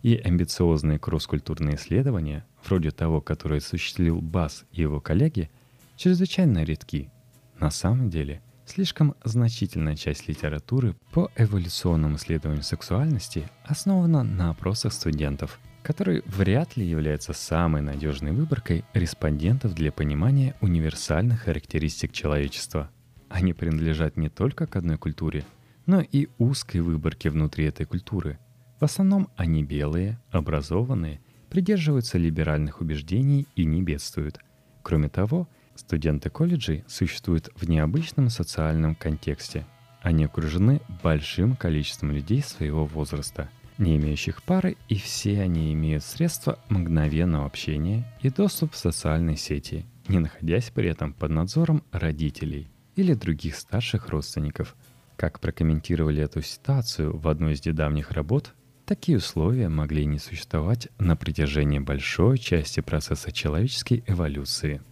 И 0.02 0.16
амбициозные 0.16 0.98
кросс-культурные 0.98 1.76
исследования, 1.76 2.46
вроде 2.64 2.90
того, 2.90 3.20
которое 3.20 3.56
осуществил 3.56 4.20
Бас 4.20 4.64
и 4.70 4.82
его 4.82 5.00
коллеги, 5.00 5.50
чрезвычайно 5.98 6.64
редки. 6.64 7.10
На 7.58 7.70
самом 7.70 8.08
деле– 8.08 8.40
Слишком 8.68 9.14
значительная 9.24 9.96
часть 9.96 10.28
литературы 10.28 10.94
по 11.10 11.30
эволюционному 11.36 12.16
исследованию 12.16 12.62
сексуальности 12.62 13.48
основана 13.64 14.22
на 14.22 14.50
опросах 14.50 14.92
студентов, 14.92 15.58
которые 15.82 16.22
вряд 16.26 16.76
ли 16.76 16.84
являются 16.84 17.32
самой 17.32 17.80
надежной 17.80 18.32
выборкой 18.32 18.84
респондентов 18.92 19.74
для 19.74 19.90
понимания 19.90 20.54
универсальных 20.60 21.44
характеристик 21.44 22.12
человечества. 22.12 22.90
Они 23.30 23.54
принадлежат 23.54 24.18
не 24.18 24.28
только 24.28 24.66
к 24.66 24.76
одной 24.76 24.98
культуре, 24.98 25.46
но 25.86 26.02
и 26.02 26.28
узкой 26.36 26.82
выборке 26.82 27.30
внутри 27.30 27.64
этой 27.64 27.86
культуры. 27.86 28.38
В 28.80 28.84
основном 28.84 29.28
они 29.34 29.64
белые, 29.64 30.20
образованные, 30.30 31.22
придерживаются 31.48 32.18
либеральных 32.18 32.82
убеждений 32.82 33.48
и 33.56 33.64
не 33.64 33.82
бедствуют. 33.82 34.40
Кроме 34.82 35.08
того, 35.08 35.48
Студенты 35.78 36.28
колледжей 36.28 36.82
существуют 36.88 37.50
в 37.54 37.68
необычном 37.68 38.30
социальном 38.30 38.96
контексте. 38.96 39.64
Они 40.02 40.24
окружены 40.24 40.80
большим 41.04 41.54
количеством 41.54 42.10
людей 42.10 42.42
своего 42.42 42.84
возраста, 42.84 43.48
не 43.78 43.96
имеющих 43.96 44.42
пары, 44.42 44.76
и 44.88 44.96
все 44.96 45.40
они 45.40 45.72
имеют 45.72 46.02
средства 46.02 46.58
мгновенного 46.68 47.46
общения 47.46 48.04
и 48.20 48.28
доступ 48.28 48.72
в 48.72 48.76
социальные 48.76 49.36
сети, 49.36 49.86
не 50.08 50.18
находясь 50.18 50.70
при 50.70 50.88
этом 50.88 51.12
под 51.12 51.30
надзором 51.30 51.84
родителей 51.92 52.66
или 52.96 53.14
других 53.14 53.54
старших 53.54 54.08
родственников. 54.08 54.74
Как 55.14 55.38
прокомментировали 55.38 56.20
эту 56.20 56.42
ситуацию 56.42 57.16
в 57.16 57.28
одной 57.28 57.52
из 57.52 57.64
недавних 57.64 58.10
работ, 58.10 58.52
такие 58.84 59.18
условия 59.18 59.68
могли 59.68 60.06
не 60.06 60.18
существовать 60.18 60.88
на 60.98 61.14
протяжении 61.14 61.78
большой 61.78 62.36
части 62.38 62.80
процесса 62.80 63.30
человеческой 63.30 64.02
эволюции– 64.08 64.82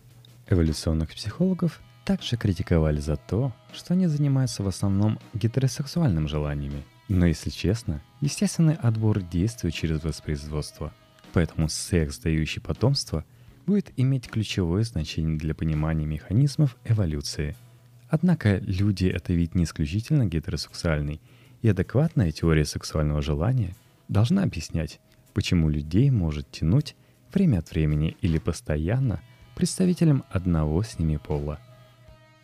Эволюционных 0.48 1.10
психологов 1.10 1.80
также 2.04 2.36
критиковали 2.36 3.00
за 3.00 3.16
то, 3.16 3.52
что 3.72 3.94
они 3.94 4.06
занимаются 4.06 4.62
в 4.62 4.68
основном 4.68 5.18
гетеросексуальными 5.34 6.28
желаниями. 6.28 6.84
Но 7.08 7.26
если 7.26 7.50
честно, 7.50 8.00
естественный 8.20 8.74
отбор 8.74 9.20
действует 9.22 9.74
через 9.74 10.04
воспроизводство. 10.04 10.94
Поэтому 11.32 11.68
секс, 11.68 12.18
дающий 12.20 12.60
потомство, 12.60 13.24
будет 13.66 13.92
иметь 13.96 14.28
ключевое 14.28 14.84
значение 14.84 15.36
для 15.36 15.52
понимания 15.52 16.06
механизмов 16.06 16.76
эволюции. 16.84 17.56
Однако 18.08 18.58
люди— 18.58 19.06
это 19.06 19.32
вид 19.32 19.56
не 19.56 19.64
исключительно 19.64 20.26
гетеросексуальный, 20.26 21.20
и 21.62 21.68
адекватная 21.68 22.30
теория 22.30 22.64
сексуального 22.64 23.20
желания 23.20 23.74
должна 24.06 24.44
объяснять, 24.44 25.00
почему 25.34 25.68
людей 25.68 26.08
может 26.10 26.48
тянуть 26.52 26.94
время 27.34 27.58
от 27.58 27.70
времени 27.72 28.16
или 28.20 28.38
постоянно— 28.38 29.20
представителям 29.56 30.22
одного 30.30 30.82
с 30.82 30.98
ними 30.98 31.16
пола. 31.16 31.58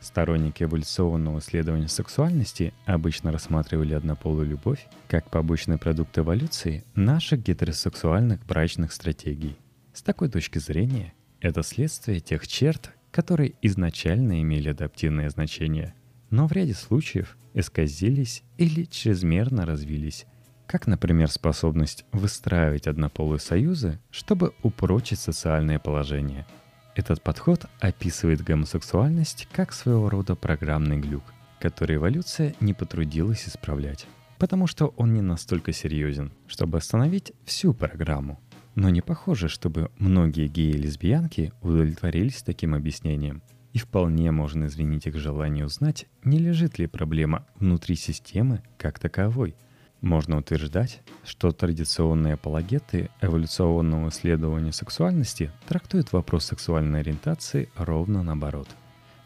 Сторонники 0.01 0.65
эволюционного 0.65 1.39
исследования 1.41 1.87
сексуальности 1.87 2.73
обычно 2.87 3.31
рассматривали 3.31 3.93
однополую 3.93 4.49
любовь 4.49 4.89
как 5.09 5.31
побочный 5.31 5.77
продукт 5.77 6.19
эволюции 6.19 6.85
наших 6.95 7.43
гетеросексуальных 7.43 8.45
брачных 8.47 8.93
стратегий. 8.93 9.57
С 9.93 10.03
такой 10.03 10.31
точки 10.31 10.59
зрения, 10.59 11.13
это 11.41 11.63
следствие 11.63 12.21
тех 12.21 12.49
черт, 12.49 12.91
которые 13.11 13.53
изначально 13.61 14.41
имели 14.41 14.71
адаптивное 14.71 15.29
значение, 15.29 15.95
но 16.31 16.47
в 16.49 16.53
ряде 16.53 16.73
случаев 16.73 17.37
исказились 17.53 18.43
или 18.57 18.85
чрезмерно 18.85 19.67
развились, 19.67 20.25
как, 20.67 20.87
например, 20.87 21.31
способность 21.31 22.07
выстраивать 22.11 22.87
однополые 22.87 23.39
союзы, 23.39 24.01
чтобы 24.11 24.55
упрочить 24.63 25.19
социальное 25.19 25.79
положение– 25.79 26.47
этот 26.95 27.23
подход 27.23 27.67
описывает 27.81 28.43
гомосексуальность 28.43 29.49
как 29.51 29.73
своего 29.73 30.11
рода 30.11 30.35
программный 30.35 30.99
глюк, 30.99 31.25
который 31.59 31.97
эволюция 31.97 32.55
не 32.61 32.75
потрудилась 32.75 33.49
исправлять, 33.49 34.07
потому 34.39 34.67
что 34.67 34.89
он 34.97 35.15
не 35.15 35.23
настолько 35.23 35.73
серьезен, 35.73 36.33
чтобы 36.47 36.77
остановить 36.77 37.33
всю 37.47 37.73
программу. 37.73 38.41
Но 38.75 38.91
не 38.91 39.01
похоже, 39.01 39.49
чтобы 39.49 39.91
многие 39.99 40.49
геи 40.49 40.71
и 40.71 40.79
лесбиянки 40.79 41.53
удовлетворились 41.63 42.43
таким 42.43 42.75
объяснением. 42.75 43.43
И 43.73 43.79
вполне 43.79 44.31
можно 44.31 44.67
извинить 44.67 45.07
их 45.07 45.17
желание 45.17 45.65
узнать, 45.65 46.07
не 46.25 46.39
лежит 46.39 46.79
ли 46.79 46.87
проблема 46.87 47.47
внутри 47.57 47.97
системы 47.97 48.63
как 48.77 48.99
таковой. 48.99 49.57
Можно 50.03 50.39
утверждать, 50.39 51.01
что 51.25 51.53
традиционные 51.53 52.35
апологеты 52.35 53.09
эволюционного 53.21 54.09
исследования 54.09 54.73
сексуальности 54.73 55.53
трактуют 55.69 56.13
вопрос 56.13 56.47
сексуальной 56.47 57.01
ориентации 57.01 57.71
ровно 57.77 58.25
наоборот. 58.25 58.69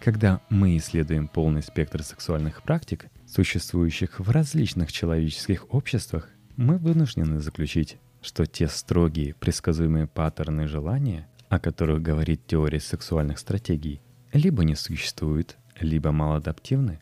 Когда 0.00 0.42
мы 0.50 0.76
исследуем 0.76 1.28
полный 1.28 1.62
спектр 1.62 2.02
сексуальных 2.02 2.62
практик, 2.62 3.06
существующих 3.26 4.20
в 4.20 4.30
различных 4.30 4.92
человеческих 4.92 5.74
обществах, 5.74 6.28
мы 6.56 6.76
вынуждены 6.76 7.40
заключить, 7.40 7.96
что 8.20 8.44
те 8.44 8.68
строгие, 8.68 9.34
предсказуемые 9.34 10.06
паттерны 10.06 10.68
желания, 10.68 11.26
о 11.48 11.58
которых 11.58 12.02
говорит 12.02 12.46
теория 12.46 12.80
сексуальных 12.80 13.38
стратегий, 13.38 14.02
либо 14.34 14.62
не 14.62 14.74
существуют, 14.74 15.56
либо 15.80 16.12
малоадаптивны. 16.12 17.00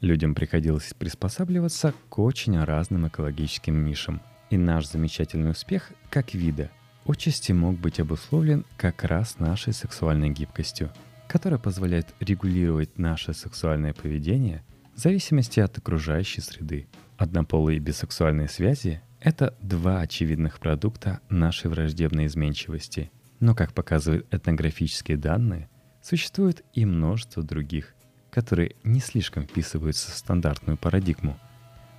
Людям 0.00 0.34
приходилось 0.34 0.94
приспосабливаться 0.94 1.92
к 2.08 2.18
очень 2.18 2.58
разным 2.62 3.06
экологическим 3.06 3.84
нишам. 3.84 4.22
И 4.48 4.56
наш 4.56 4.86
замечательный 4.86 5.50
успех 5.50 5.92
как 6.10 6.34
вида 6.34 6.70
отчасти 7.06 7.52
мог 7.52 7.78
быть 7.78 8.00
обусловлен 8.00 8.64
как 8.76 9.04
раз 9.04 9.38
нашей 9.38 9.72
сексуальной 9.72 10.30
гибкостью, 10.30 10.90
которая 11.28 11.58
позволяет 11.58 12.08
регулировать 12.20 12.98
наше 12.98 13.34
сексуальное 13.34 13.92
поведение 13.92 14.64
в 14.94 14.98
зависимости 14.98 15.60
от 15.60 15.76
окружающей 15.78 16.40
среды. 16.40 16.88
Однополые 17.16 17.76
и 17.76 17.80
бисексуальные 17.80 18.48
связи 18.48 19.02
это 19.20 19.54
два 19.60 20.00
очевидных 20.00 20.58
продукта 20.58 21.20
нашей 21.28 21.70
враждебной 21.70 22.26
изменчивости. 22.26 23.10
Но, 23.38 23.54
как 23.54 23.74
показывают 23.74 24.26
этнографические 24.32 25.18
данные, 25.18 25.68
существует 26.02 26.64
и 26.72 26.86
множество 26.86 27.42
других, 27.42 27.94
которые 28.30 28.76
не 28.84 29.00
слишком 29.00 29.44
вписываются 29.44 30.10
в 30.10 30.14
стандартную 30.14 30.76
парадигму. 30.76 31.38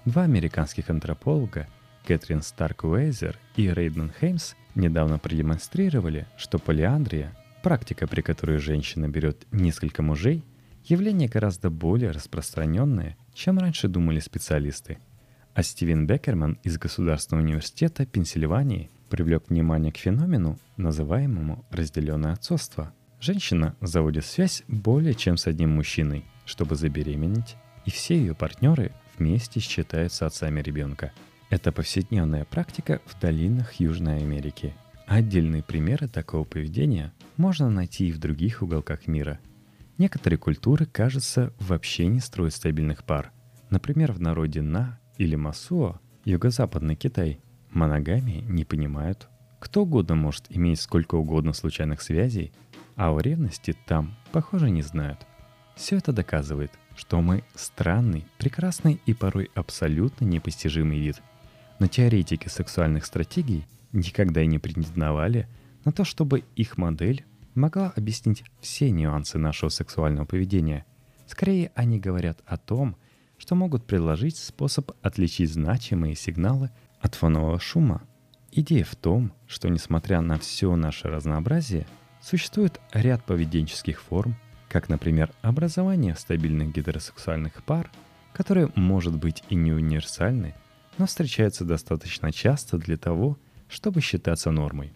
Два 0.06 0.24
американских 0.24 0.90
антрополога, 0.90 1.68
Кэтрин 2.06 2.42
Старк 2.42 2.84
Уэйзер 2.84 3.38
и 3.56 3.70
Рейден 3.70 4.12
Хеймс, 4.20 4.56
недавно 4.74 5.20
продемонстрировали, 5.20 6.28
что 6.38 6.58
полиандрия, 6.58 7.36
практика, 7.64 8.08
при 8.08 8.22
которой 8.22 8.58
женщина 8.58 9.08
берет 9.08 9.46
несколько 9.52 10.02
мужей, 10.02 10.44
явление 10.86 11.30
гораздо 11.30 11.70
более 11.70 12.12
распространенное, 12.12 13.18
чем 13.34 13.60
раньше 13.60 13.88
думали 13.88 14.20
специалисты– 14.20 14.98
а 15.54 15.64
Стивен 15.64 16.08
Беккерман 16.08 16.58
из 16.64 16.78
Государственного 16.78 17.44
университета 17.44 18.06
Пенсильвании 18.06 18.90
привлек 19.10 19.50
внимание 19.50 19.92
к 19.92 19.98
феномену, 19.98 20.58
называемому 20.78 21.66
разделенное 21.72 22.34
отцовство. 22.34 22.94
Женщина 23.22 23.76
заводит 23.82 24.26
связь 24.26 24.64
более 24.68 25.14
чем 25.14 25.38
с 25.38 25.46
одним 25.46 25.76
мужчиной, 25.76 26.26
чтобы 26.46 26.76
забеременеть, 26.76 27.56
и 27.86 27.92
все 27.92 28.18
ее 28.18 28.34
партнеры 28.34 28.92
вместе 29.16 29.60
считаются 29.60 30.26
отцами 30.26 30.60
ребенка. 30.60 31.12
Это 31.52 31.72
повседневная 31.72 32.46
практика 32.46 33.00
в 33.06 33.20
долинах 33.22 33.74
Южной 33.74 34.18
Америки. 34.18 34.74
Отдельные 35.06 35.62
примеры 35.62 36.08
такого 36.08 36.46
поведения 36.46 37.14
можно 37.38 37.70
найти 37.70 38.10
и 38.10 38.12
в 38.12 38.18
других 38.18 38.64
уголках 38.64 39.06
мира. 39.06 39.40
Некоторые 40.00 40.40
культуры, 40.40 40.88
кажется, 40.88 41.54
вообще 41.60 42.08
не 42.08 42.22
строят 42.22 42.56
стабильных 42.56 43.04
пар. 43.04 43.32
Например, 43.70 44.14
в 44.14 44.20
народе 44.20 44.64
На 44.64 45.00
или 45.20 45.36
Масуо, 45.36 46.02
юго-западный 46.26 46.96
Китай, 46.96 47.40
моногамии 47.70 48.42
не 48.48 48.66
понимают. 48.66 49.28
Кто 49.60 49.84
угодно 49.84 50.16
может 50.16 50.46
иметь 50.50 50.82
сколько 50.82 51.14
угодно 51.14 51.54
случайных 51.54 52.02
связей, 52.02 52.52
а 53.02 53.10
о 53.10 53.20
ревности 53.20 53.76
там, 53.88 54.16
похоже, 54.32 54.70
не 54.70 54.84
знают. 54.84 55.26
Все 55.76 55.98
это 55.98 56.14
доказывает, 56.14 56.72
что 56.96 57.20
мы 57.20 57.44
странный, 57.56 58.28
прекрасный 58.38 59.02
и 59.08 59.16
порой 59.16 59.50
абсолютно 59.56 60.24
непостижимый 60.24 61.00
вид. 61.00 61.20
Но 61.80 61.88
теоретики 61.88 62.48
сексуальных 62.48 63.08
стратегий 63.08 63.66
никогда 63.92 64.44
и 64.44 64.46
не 64.46 64.60
претендовали 64.60 65.48
на 65.84 65.92
то, 65.92 66.04
чтобы 66.04 66.44
их 66.56 66.78
модель 66.78 67.26
могла 67.56 67.92
объяснить 67.96 68.44
все 68.60 68.92
нюансы 68.92 69.40
нашего 69.40 69.70
сексуального 69.70 70.26
поведения. 70.26 70.86
Скорее, 71.26 71.72
они 71.74 72.00
говорят 72.00 72.44
о 72.46 72.58
том, 72.58 72.96
что 73.40 73.56
могут 73.56 73.88
предложить 73.88 74.38
способ 74.38 74.92
отличить 75.02 75.52
значимые 75.52 76.14
сигналы 76.14 76.70
от 77.00 77.16
фонового 77.16 77.60
шума. 77.60 78.04
Идея 78.52 78.84
в 78.84 78.96
том, 78.96 79.34
что 79.48 79.70
несмотря 79.70 80.22
на 80.22 80.38
все 80.38 80.76
наше 80.76 81.08
разнообразие, 81.08 81.88
существует 82.22 82.80
ряд 82.94 83.24
поведенческих 83.24 84.02
форм, 84.02 84.36
как, 84.70 84.90
например, 84.90 85.32
образование 85.42 86.16
стабильных 86.16 86.72
гетеросексуальных 86.72 87.64
пар, 87.64 87.90
которые 88.34 88.70
может 88.76 89.18
быть 89.18 89.44
и 89.50 89.56
не 89.56 89.74
универсальны, 89.74 90.56
но 90.98 91.06
встречаются 91.06 91.66
достаточно 91.66 92.32
часто 92.32 92.78
для 92.78 92.98
того, 92.98 93.38
чтобы 93.68 94.02
считаться 94.02 94.52
нормой. 94.52 94.94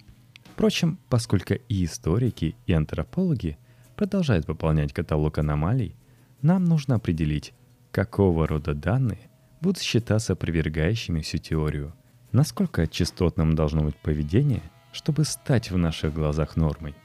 Впрочем, 0.53 0.99
поскольку 1.09 1.55
и 1.55 1.83
историки, 1.83 2.55
и 2.65 2.73
антропологи 2.73 3.57
продолжают 3.95 4.45
пополнять 4.45 4.93
каталог 4.93 5.38
аномалий, 5.38 5.95
нам 6.41 6.63
нужно 6.63 6.95
определить, 6.95 7.53
какого 7.91 8.47
рода 8.47 8.73
данные 8.73 9.29
будут 9.61 9.81
считаться 9.81 10.33
опровергающими 10.33 11.21
всю 11.21 11.39
теорию, 11.39 11.93
насколько 12.31 12.88
частотным 12.88 13.55
должно 13.55 13.83
быть 13.83 13.95
поведение, 13.95 14.61
чтобы 14.91 15.25
стать 15.25 15.71
в 15.71 15.77
наших 15.77 16.13
глазах 16.13 16.55
нормой. 16.55 16.95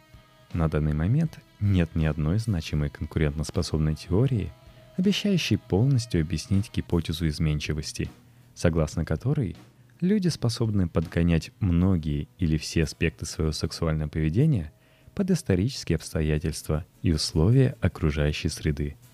На 0.52 0.68
данный 0.68 0.94
момент 0.94 1.38
нет 1.60 1.94
ни 1.94 2.04
одной 2.04 2.38
значимой 2.38 2.90
конкурентоспособной 2.90 3.94
теории, 3.94 4.52
обещающей 4.96 5.58
полностью 5.58 6.20
объяснить 6.20 6.70
гипотезу 6.74 7.28
изменчивости, 7.28 8.10
согласно 8.54 9.04
которой 9.04 9.56
люди 10.00 10.28
способны 10.28 10.88
подгонять 10.88 11.52
многие 11.60 12.28
или 12.38 12.56
все 12.56 12.84
аспекты 12.84 13.26
своего 13.26 13.52
сексуального 13.52 14.08
поведения 14.08 14.72
под 15.14 15.30
исторические 15.30 15.96
обстоятельства 15.96 16.84
и 17.02 17.12
условия 17.12 17.76
окружающей 17.80 18.48
среды– 18.48 18.96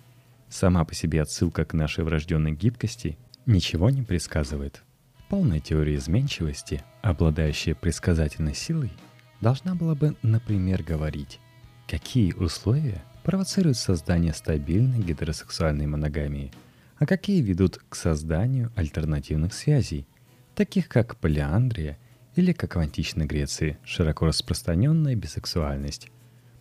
Сама 0.49 0.85
по 0.85 0.95
себе 0.95 1.23
отсылка 1.23 1.65
к 1.65 1.75
нашей 1.75 2.05
врожденной 2.05 2.53
гибкости 2.53 3.19
ничего 3.47 3.91
не 3.91 4.03
предсказывает. 4.03 4.83
Полная 5.29 5.61
теория 5.61 5.97
изменчивости, 5.97 6.85
обладающая 7.03 7.75
предсказательной 7.75 8.55
силой, 8.55 8.93
должна 9.41 9.75
была 9.75 9.95
бы, 9.95 10.17
например, 10.23 10.83
говорить, 10.83 11.41
какие 11.87 12.33
условия 12.33 13.03
провоцируют 13.23 13.77
создание 13.77 14.33
стабильной 14.33 15.01
гетеросексуальной 15.01 15.87
моногамии, 15.87 16.53
а 16.99 17.07
какие 17.07 17.41
ведут 17.41 17.81
к 17.89 17.95
созданию 17.95 18.73
альтернативных 18.77 19.53
связей, 19.53 20.07
таких 20.55 20.89
как 20.89 21.17
полиандрия 21.17 21.99
или, 22.35 22.53
как 22.53 22.77
в 22.77 22.79
античной 22.79 23.27
Греции, 23.27 23.79
широко 23.85 24.27
распространенная 24.27 25.15
бисексуальность. 25.15 26.11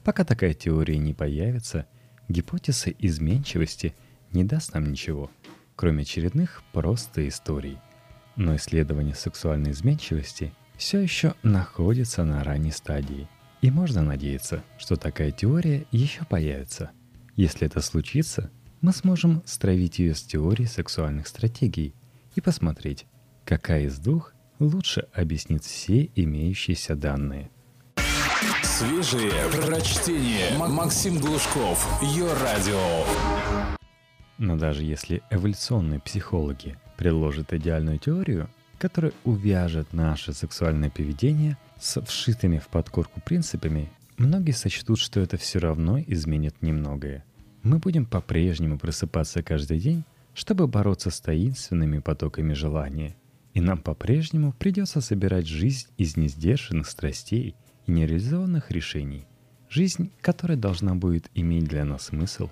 Пока 0.04 0.24
такая 0.24 0.54
теория 0.54 0.98
не 0.98 1.14
появится– 1.14 1.88
Гипотеза 2.28 2.90
изменчивости 2.90 3.94
не 4.32 4.44
даст 4.44 4.74
нам 4.74 4.92
ничего, 4.92 5.30
кроме 5.76 6.02
очередных 6.02 6.64
просто 6.74 7.28
историй. 7.28 7.78
Но 8.36 8.56
исследование 8.56 9.14
сексуальной 9.14 9.72
изменчивости 9.72 10.54
все 10.78 11.00
еще 11.00 11.36
находится 11.44 12.24
на 12.24 12.44
ранней 12.44 12.72
стадии. 12.72 13.28
И 13.62 13.72
можно 13.72 14.02
надеяться, 14.02 14.64
что 14.78 14.96
такая 14.96 15.32
теория 15.32 15.86
еще 15.92 16.24
появится. 16.26 16.92
Если 17.36 17.68
это 17.68 17.82
случится, 17.82 18.52
мы 18.82 18.94
сможем 18.94 19.42
стравить 19.46 20.00
ее 20.00 20.14
с 20.14 20.24
теорией 20.24 20.68
сексуальных 20.68 21.28
стратегий 21.28 21.96
и 22.36 22.42
посмотреть, 22.42 23.06
какая 23.44 23.86
из 23.86 23.98
двух 23.98 24.34
лучше 24.60 25.08
объяснит 25.14 25.64
все 25.64 26.10
имеющиеся 26.16 26.96
данные. 26.96 27.50
Свежие 28.62 29.32
прочтение. 29.52 30.58
Максим 30.58 31.18
Глушков. 31.18 31.88
Ее 32.02 32.28
радио. 32.34 33.06
Но 34.38 34.58
даже 34.58 34.84
если 34.84 35.24
эволюционные 35.30 36.02
психологи 36.02 36.78
предложат 36.98 37.54
идеальную 37.54 38.00
теорию, 38.00 38.50
которая 38.78 39.14
увяжет 39.24 39.94
наше 39.94 40.34
сексуальное 40.34 40.90
поведение 40.90 41.58
с 41.80 42.02
вшитыми 42.02 42.58
в 42.58 42.68
подкорку 42.68 43.22
принципами, 43.22 43.90
многие 44.18 44.52
сочтут, 44.52 45.00
что 45.00 45.20
это 45.20 45.38
все 45.38 45.60
равно 45.60 46.00
изменит 46.00 46.62
немногое. 46.62 47.24
Мы 47.64 47.80
будем 47.80 48.06
по-прежнему 48.06 48.78
просыпаться 48.78 49.44
каждый 49.44 49.80
день, 49.80 50.04
чтобы 50.34 50.68
бороться 50.68 51.10
с 51.10 51.20
таинственными 51.20 52.00
потоками 52.00 52.54
желания. 52.54 53.16
И 53.54 53.62
нам 53.62 53.78
по-прежнему 53.78 54.54
придется 54.54 55.02
собирать 55.02 55.48
жизнь 55.48 55.88
из 55.98 56.18
несдержанных 56.18 56.88
страстей– 56.88 57.56
и 57.86 57.92
нереализованных 57.92 58.72
решений. 58.72 59.26
Жизнь, 59.70 60.12
которая 60.22 60.58
должна 60.58 60.96
будет 60.96 61.30
иметь 61.34 61.66
для 61.66 61.86
нас 61.86 62.06
смысл, 62.06 62.50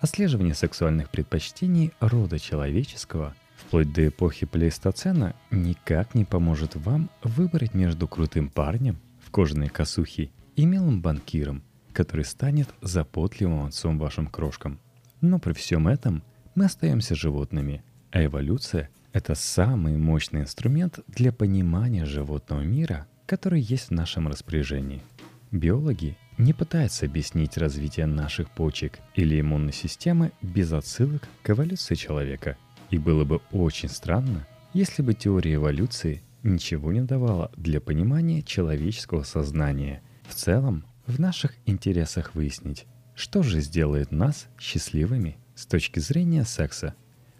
Отслеживание 0.00 0.54
сексуальных 0.54 1.08
предпочтений 1.08 1.92
рода 1.98 2.38
человеческого 2.38 3.34
вплоть 3.56 3.92
до 3.92 4.08
эпохи 4.08 4.46
плейстоцена 4.46 5.34
никак 5.50 6.14
не 6.14 6.24
поможет 6.24 6.76
вам 6.76 7.10
выбрать 7.22 7.74
между 7.74 8.08
крутым 8.08 8.48
парнем 8.48 8.98
в 9.24 9.30
кожаной 9.30 9.68
косухе 9.68 10.30
и 10.56 10.64
милым 10.64 11.00
банкиром, 11.00 11.62
который 11.92 12.24
станет 12.24 12.68
заботливым 12.80 13.64
отцом 13.66 13.98
вашим 13.98 14.26
крошкам. 14.26 14.78
Но 15.20 15.38
при 15.38 15.52
всем 15.52 15.88
этом 15.88 16.22
мы 16.54 16.66
остаемся 16.66 17.14
животными, 17.14 17.82
а 18.10 18.24
эволюция— 18.24 18.90
это 19.12 19.34
самый 19.34 19.96
мощный 19.96 20.42
инструмент 20.42 21.00
для 21.08 21.32
понимания 21.32 22.04
животного 22.04 22.60
мира, 22.60 23.06
который 23.26 23.60
есть 23.60 23.88
в 23.88 23.92
нашем 23.92 24.28
распоряжении. 24.28 25.02
Биологи 25.50 26.16
не 26.36 26.52
пытаются 26.52 27.06
объяснить 27.06 27.56
развитие 27.56 28.06
наших 28.06 28.50
почек 28.50 28.98
или 29.14 29.40
иммунной 29.40 29.72
системы 29.72 30.32
без 30.42 30.72
отсылок 30.72 31.22
к 31.42 31.50
эволюции 31.50 31.94
человека. 31.94 32.56
И 32.94 32.98
было 32.98 33.24
бы 33.24 33.40
очень 33.50 33.88
странно, 33.88 34.46
если 34.72 35.02
бы 35.02 35.14
теория 35.14 35.54
эволюции 35.54 36.22
ничего 36.44 36.92
не 36.92 37.00
давала 37.00 37.50
для 37.56 37.80
понимания 37.80 38.40
человеческого 38.40 39.24
сознания. 39.24 40.00
В 40.28 40.34
целом, 40.34 40.84
в 41.04 41.18
наших 41.18 41.54
интересах 41.66 42.36
выяснить, 42.36 42.86
что 43.16 43.42
же 43.42 43.60
сделает 43.62 44.12
нас 44.12 44.46
счастливыми 44.60 45.38
с 45.56 45.66
точки 45.66 45.98
зрения 45.98 46.44
секса. 46.44 46.94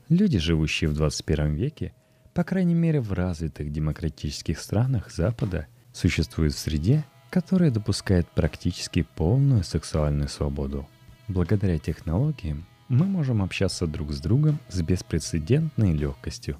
Люди, 0.08 0.38
живущие 0.38 0.90
в 0.90 0.94
21 0.94 1.54
веке, 1.54 1.94
по 2.34 2.42
крайней 2.42 2.74
мере 2.74 3.00
в 3.00 3.12
развитых 3.12 3.70
демократических 3.70 4.58
странах 4.58 5.12
Запада, 5.12 5.68
существуют 5.92 6.54
в 6.54 6.58
среде, 6.58 7.04
которая 7.30 7.70
допускает 7.70 8.26
практически 8.28 9.06
полную 9.14 9.62
сексуальную 9.62 10.28
свободу. 10.28 10.88
Благодаря 11.28 11.78
технологиям 11.78 12.66
мы 12.94 13.06
можем 13.06 13.42
общаться 13.42 13.88
друг 13.88 14.12
с 14.12 14.20
другом 14.20 14.60
с 14.68 14.80
беспрецедентной 14.80 15.92
легкостью. 15.94 16.58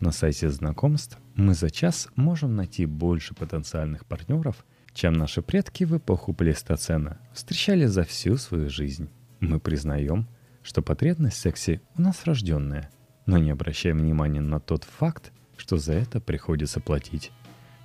На 0.00 0.12
сайте 0.12 0.48
знакомств 0.48 1.18
мы 1.34 1.52
за 1.52 1.68
час 1.68 2.08
можем 2.16 2.56
найти 2.56 2.86
больше 2.86 3.34
потенциальных 3.34 4.06
партнеров, 4.06 4.64
чем 4.94 5.12
наши 5.12 5.42
предки 5.42 5.84
в 5.84 5.94
эпоху 5.94 6.32
плейстоцена 6.32 7.18
встречали 7.34 7.84
за 7.84 8.04
всю 8.04 8.38
свою 8.38 8.70
жизнь. 8.70 9.10
Мы 9.40 9.60
признаем, 9.60 10.26
что 10.62 10.80
потребность 10.80 11.36
в 11.36 11.40
сексе 11.40 11.82
у 11.98 12.00
нас 12.00 12.24
рожденная, 12.24 12.90
но 13.26 13.36
не 13.36 13.50
обращаем 13.50 13.98
внимания 13.98 14.40
на 14.40 14.60
тот 14.60 14.84
факт, 14.84 15.32
что 15.58 15.76
за 15.76 15.92
это 15.92 16.18
приходится 16.18 16.80
платить. 16.80 17.30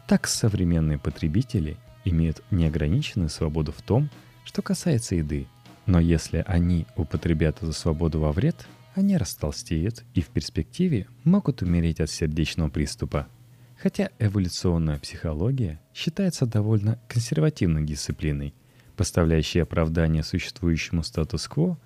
Так 0.08 0.26
современные 0.28 1.00
потребители 1.00 1.76
имеют 2.06 2.44
неограниченную 2.50 3.30
свободу 3.30 3.74
в 3.74 3.82
том, 3.82 4.10
что 4.46 4.62
касается 4.62 5.16
еды. 5.16 5.48
Но 5.90 6.00
если 6.00 6.44
они 6.46 6.86
употребят 6.96 7.64
эту 7.64 7.74
свободу 7.74 8.20
во 8.20 8.32
вред, 8.32 8.68
они 8.94 9.18
растолстеют 9.18 10.04
и 10.14 10.22
в 10.22 10.28
перспективе 10.28 11.08
могут 11.24 11.64
умереть 11.64 12.00
от 12.00 12.12
сердечного 12.12 12.70
приступа. 12.70 13.28
Хотя 13.76 14.12
эволюционная 14.20 15.00
психология 15.00 15.82
считается 15.96 16.46
довольно 16.46 17.00
консервативной 17.08 17.86
дисциплиной, 17.86 18.54
поставляющей 18.98 19.64
оправдание 19.64 20.22
существующему 20.22 21.02
статус-кво, 21.02 21.80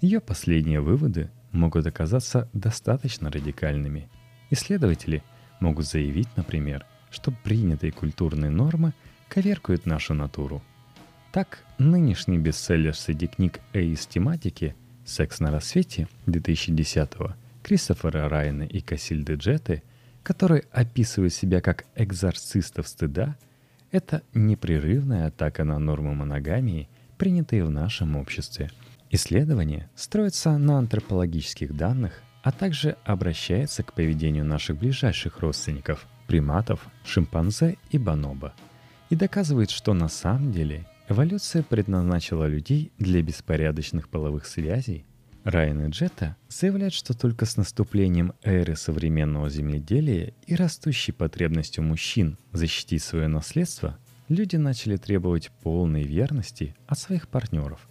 ее 0.00 0.20
последние 0.20 0.80
выводы 0.80 1.28
могут 1.50 1.84
оказаться 1.84 2.48
достаточно 2.52 3.28
радикальными. 3.28 4.08
Исследователи 4.50 5.24
могут 5.58 5.84
заявить, 5.84 6.28
например, 6.36 6.86
что 7.10 7.32
принятые 7.42 7.90
культурные 7.90 8.52
нормы 8.52 8.92
коверкают 9.28 9.84
нашу 9.84 10.14
натуру. 10.14 10.62
Так, 11.32 11.58
нынешний 11.76 12.38
бестселлер 12.38 12.96
среди 12.96 13.26
книг 13.26 13.60
эйс 13.74 14.06
тематики 14.06 14.74
«Секс 15.04 15.40
на 15.40 15.50
рассвете» 15.50 16.08
2010 16.24 17.10
Кристофера 17.62 18.30
Райана 18.30 18.62
и 18.62 18.80
Кассильды 18.80 19.34
Джеты, 19.34 19.82
который 20.22 20.64
описывает 20.72 21.34
себя 21.34 21.60
как 21.60 21.84
экзорцистов 21.96 22.88
стыда, 22.88 23.36
это 23.90 24.22
непрерывная 24.32 25.26
атака 25.26 25.64
на 25.64 25.78
нормы 25.78 26.14
моногамии, 26.14 26.88
принятые 27.18 27.64
в 27.64 27.70
нашем 27.70 28.16
обществе. 28.16 28.70
Исследование 29.10 29.90
строится 29.94 30.56
на 30.56 30.78
антропологических 30.78 31.76
данных, 31.76 32.22
а 32.42 32.52
также 32.52 32.96
обращается 33.04 33.82
к 33.82 33.92
поведению 33.92 34.46
наших 34.46 34.78
ближайших 34.78 35.40
родственников– 35.40 36.06
приматов, 36.26 36.86
шимпанзе 37.04 37.76
и 37.90 37.98
бонобо– 37.98 38.54
и 39.10 39.16
доказывает, 39.16 39.70
что 39.70 39.94
на 39.94 40.08
самом 40.08 40.52
деле 40.52 40.86
эволюция 41.08 41.62
предназначила 41.62 42.46
людей 42.46 42.92
для 42.98 43.22
беспорядочных 43.22 44.08
половых 44.08 44.46
связей. 44.46 45.04
Райан 45.44 45.86
и 45.86 45.90
Джета 45.90 46.36
заявляют, 46.48 46.94
что 46.94 47.14
только 47.14 47.46
с 47.46 47.56
наступлением 47.56 48.34
эры 48.42 48.76
современного 48.76 49.48
земледелия 49.48 50.34
и 50.46 50.54
растущей 50.54 51.12
потребностью 51.12 51.82
мужчин 51.84 52.36
защитить 52.52 53.02
свое 53.02 53.28
наследство, 53.28 53.98
люди 54.28 54.56
начали 54.56 54.96
требовать 54.96 55.50
полной 55.62 56.02
верности 56.02 56.76
от 56.86 56.98
своих 56.98 57.28
партнеров. 57.28 57.88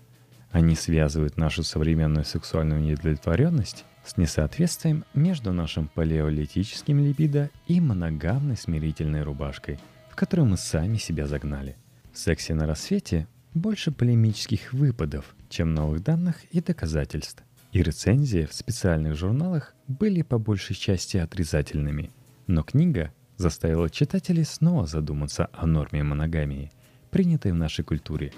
Они 0.52 0.76
связывают 0.76 1.38
нашу 1.38 1.64
современную 1.64 2.26
сексуальную 2.26 2.82
неудовлетворенность 2.82 3.86
с 4.06 4.18
несоответствием 4.18 5.04
между 5.14 5.52
нашим 5.52 5.88
палеолитическим 5.88 7.00
либидо 7.00 7.50
и 7.68 7.82
моногамной 7.82 8.56
смирительной 8.56 9.24
рубашкой– 9.24 9.80
которую 10.18 10.48
мы 10.48 10.58
сами 10.58 10.98
себя 10.98 11.28
загнали. 11.28 11.78
Сексе 12.18 12.56
на 12.56 12.66
рассвете 12.66 13.28
больше 13.54 13.92
полемических 13.92 14.74
выпадов, 14.74 15.36
чем 15.50 15.76
новых 15.76 16.02
данных 16.02 16.46
и 16.46 16.62
доказательств. 16.62 17.44
И 17.74 17.84
рецензии 17.84 18.48
в 18.48 18.56
специальных 18.56 19.16
журналах 19.16 19.76
были 19.88 20.24
по 20.24 20.40
большей 20.40 20.76
части 20.76 21.18
отрицательными. 21.18 22.10
Но 22.48 22.64
книга 22.64 23.14
заставила 23.36 23.88
читателей 23.92 24.46
снова 24.46 24.88
задуматься 24.88 25.48
о 25.54 25.68
норме 25.68 26.02
моногамии, 26.02 26.72
принятой 27.12 27.52
в 27.52 27.56
нашей 27.56 27.86
культуре. 27.86 28.34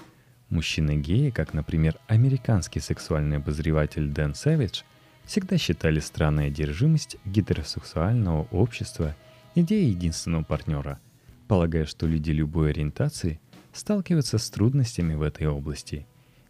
Мужчины-геи, 0.49 1.29
как, 1.29 1.53
например, 1.53 1.95
американский 2.07 2.81
сексуальный 2.81 3.37
обозреватель 3.37 4.09
Дэн 4.09 4.35
Сэвидж, 4.35 4.81
всегда 5.23 5.57
считали 5.57 6.01
странной 6.01 6.47
одержимость 6.47 7.15
гетеросексуального 7.23 8.45
общества 8.51 9.15
идеей 9.55 9.91
единственного 9.91 10.43
партнера– 10.43 10.99
полагая, 11.49 11.85
что 11.85 12.05
люди 12.05 12.29
любой 12.29 12.69
ориентации 12.69 13.41
сталкиваются 13.73 14.37
с 14.37 14.49
трудностями 14.49 15.13
в 15.13 15.21
этой 15.21 15.47
области. 15.47 16.05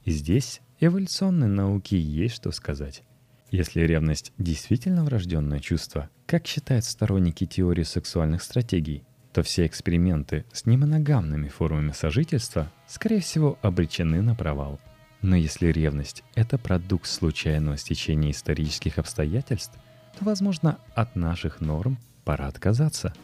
И 0.06 0.12
здесь 0.12 0.62
эволюционной 0.80 1.48
науке 1.48 2.00
есть 2.00 2.36
что 2.36 2.52
сказать. 2.52 3.04
Если 3.52 3.82
ревность 3.82 4.32
действительно 4.38 5.04
врожденное 5.04 5.60
чувство, 5.60 6.10
как 6.26 6.46
считают 6.46 6.86
сторонники 6.86 7.46
теории 7.46 7.84
сексуальных 7.84 8.44
стратегий, 8.44 9.04
то 9.34 9.44
все 9.44 9.66
эксперименты 9.66 10.46
с 10.52 10.66
немоногамными 10.66 11.50
формами 11.50 11.92
сожительства, 11.92 12.72
скорее 12.88 13.22
всего, 13.22 13.58
обречены 13.62 14.22
на 14.22 14.36
провал. 14.36 14.80
Но 15.22 15.36
если 15.36 15.68
ревность— 15.68 16.24
это 16.36 16.58
продукт 16.58 17.08
случайного 17.08 17.78
стечения 17.78 18.32
исторических 18.32 18.98
обстоятельств, 18.98 19.74
то, 20.18 20.26
возможно, 20.26 20.80
от 20.96 21.16
наших 21.16 21.60
норм 21.62 21.98
пора 22.24 22.48
отказаться— 22.48 23.14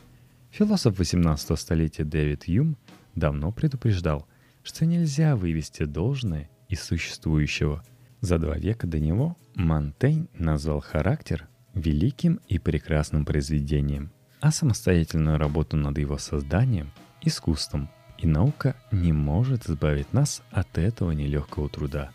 Философ 0.57 0.99
18 0.99 1.59
столетия 1.59 2.05
Дэвид 2.05 2.47
Юм 2.47 2.77
давно 3.15 3.51
предупреждал, 3.51 4.27
что 4.63 4.85
нельзя 4.85 5.35
вывести 5.35 5.83
должное 5.83 6.49
из 6.69 6.83
существующего. 6.83 7.83
За 8.21 8.37
два 8.37 8.57
века 8.57 8.87
до 8.87 8.99
него 8.99 9.37
Монтейн 9.55 10.29
назвал 10.33 10.81
характер 10.81 11.47
великим 11.73 12.39
и 12.47 12.59
прекрасным 12.59 13.25
произведением, 13.25 14.11
а 14.39 14.51
самостоятельную 14.51 15.37
работу 15.37 15.77
над 15.77 15.97
его 15.97 16.17
созданием– 16.17 16.91
искусством, 17.21 17.89
и 18.17 18.27
наука 18.27 18.75
не 18.91 19.11
может 19.11 19.69
избавить 19.69 20.13
нас 20.13 20.41
от 20.51 20.77
этого 20.77 21.11
нелегкого 21.11 21.69
труда. 21.69 22.11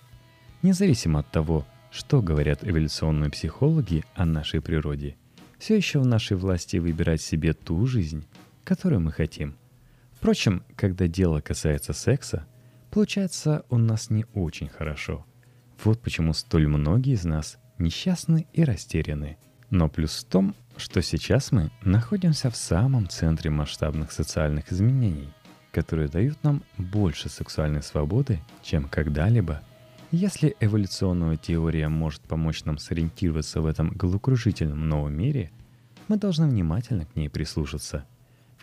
Независимо 0.62 1.20
от 1.20 1.30
того, 1.30 1.66
что 1.90 2.22
говорят 2.22 2.66
эволюционные 2.66 3.30
психологи 3.30 4.04
о 4.14 4.24
нашей 4.24 4.60
природе, 4.60 5.16
все 5.58 5.76
еще 5.76 5.98
в 5.98 6.06
нашей 6.06 6.36
власти 6.36 6.78
выбирать 6.78 7.20
себе 7.20 7.52
ту 7.52 7.86
жизнь, 7.86 8.24
которую 8.64 9.00
мы 9.00 9.12
хотим. 9.12 9.56
Впрочем, 10.20 10.62
когда 10.76 11.06
дело 11.06 11.40
касается 11.40 11.94
секса, 11.94 12.46
получается 12.90 13.64
у 13.70 13.78
нас 13.78 14.10
не 14.10 14.26
очень 14.34 14.68
хорошо. 14.68 15.24
Вот 15.82 16.02
почему 16.02 16.34
столь 16.34 16.68
многие 16.68 17.14
из 17.14 17.24
нас 17.24 17.56
несчастны 17.78 18.46
и 18.52 18.62
растеряны. 18.62 19.38
Но 19.70 19.88
плюс 19.88 20.18
в 20.18 20.24
том, 20.26 20.54
что 20.76 21.00
сейчас 21.00 21.52
мы 21.52 21.70
находимся 21.80 22.50
в 22.50 22.56
самом 22.56 23.08
центре 23.08 23.48
масштабных 23.48 24.12
социальных 24.12 24.70
изменений, 24.70 25.32
которые 25.72 26.08
дают 26.08 26.44
нам 26.44 26.64
больше 26.76 27.30
сексуальной 27.30 27.82
свободы, 27.82 28.40
чем 28.62 28.90
когда-либо. 28.90 29.62
Если 30.10 30.54
эволюционная 30.60 31.38
теория 31.38 31.88
может 31.88 32.20
помочь 32.20 32.64
нам 32.64 32.76
сориентироваться 32.76 33.62
в 33.62 33.66
этом 33.66 33.88
головокружительном 33.88 34.86
новом 34.86 35.14
мире, 35.14 35.50
мы 36.08 36.18
должны 36.18 36.46
внимательно 36.46 37.06
к 37.06 37.16
ней 37.16 37.30
прислушаться– 37.30 38.04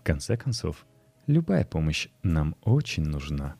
конце 0.07 0.37
концов, 0.37 0.85
любая 1.27 1.65
помощь 1.65 2.07
нам 2.23 2.55
очень 2.63 3.03
нужна. 3.03 3.55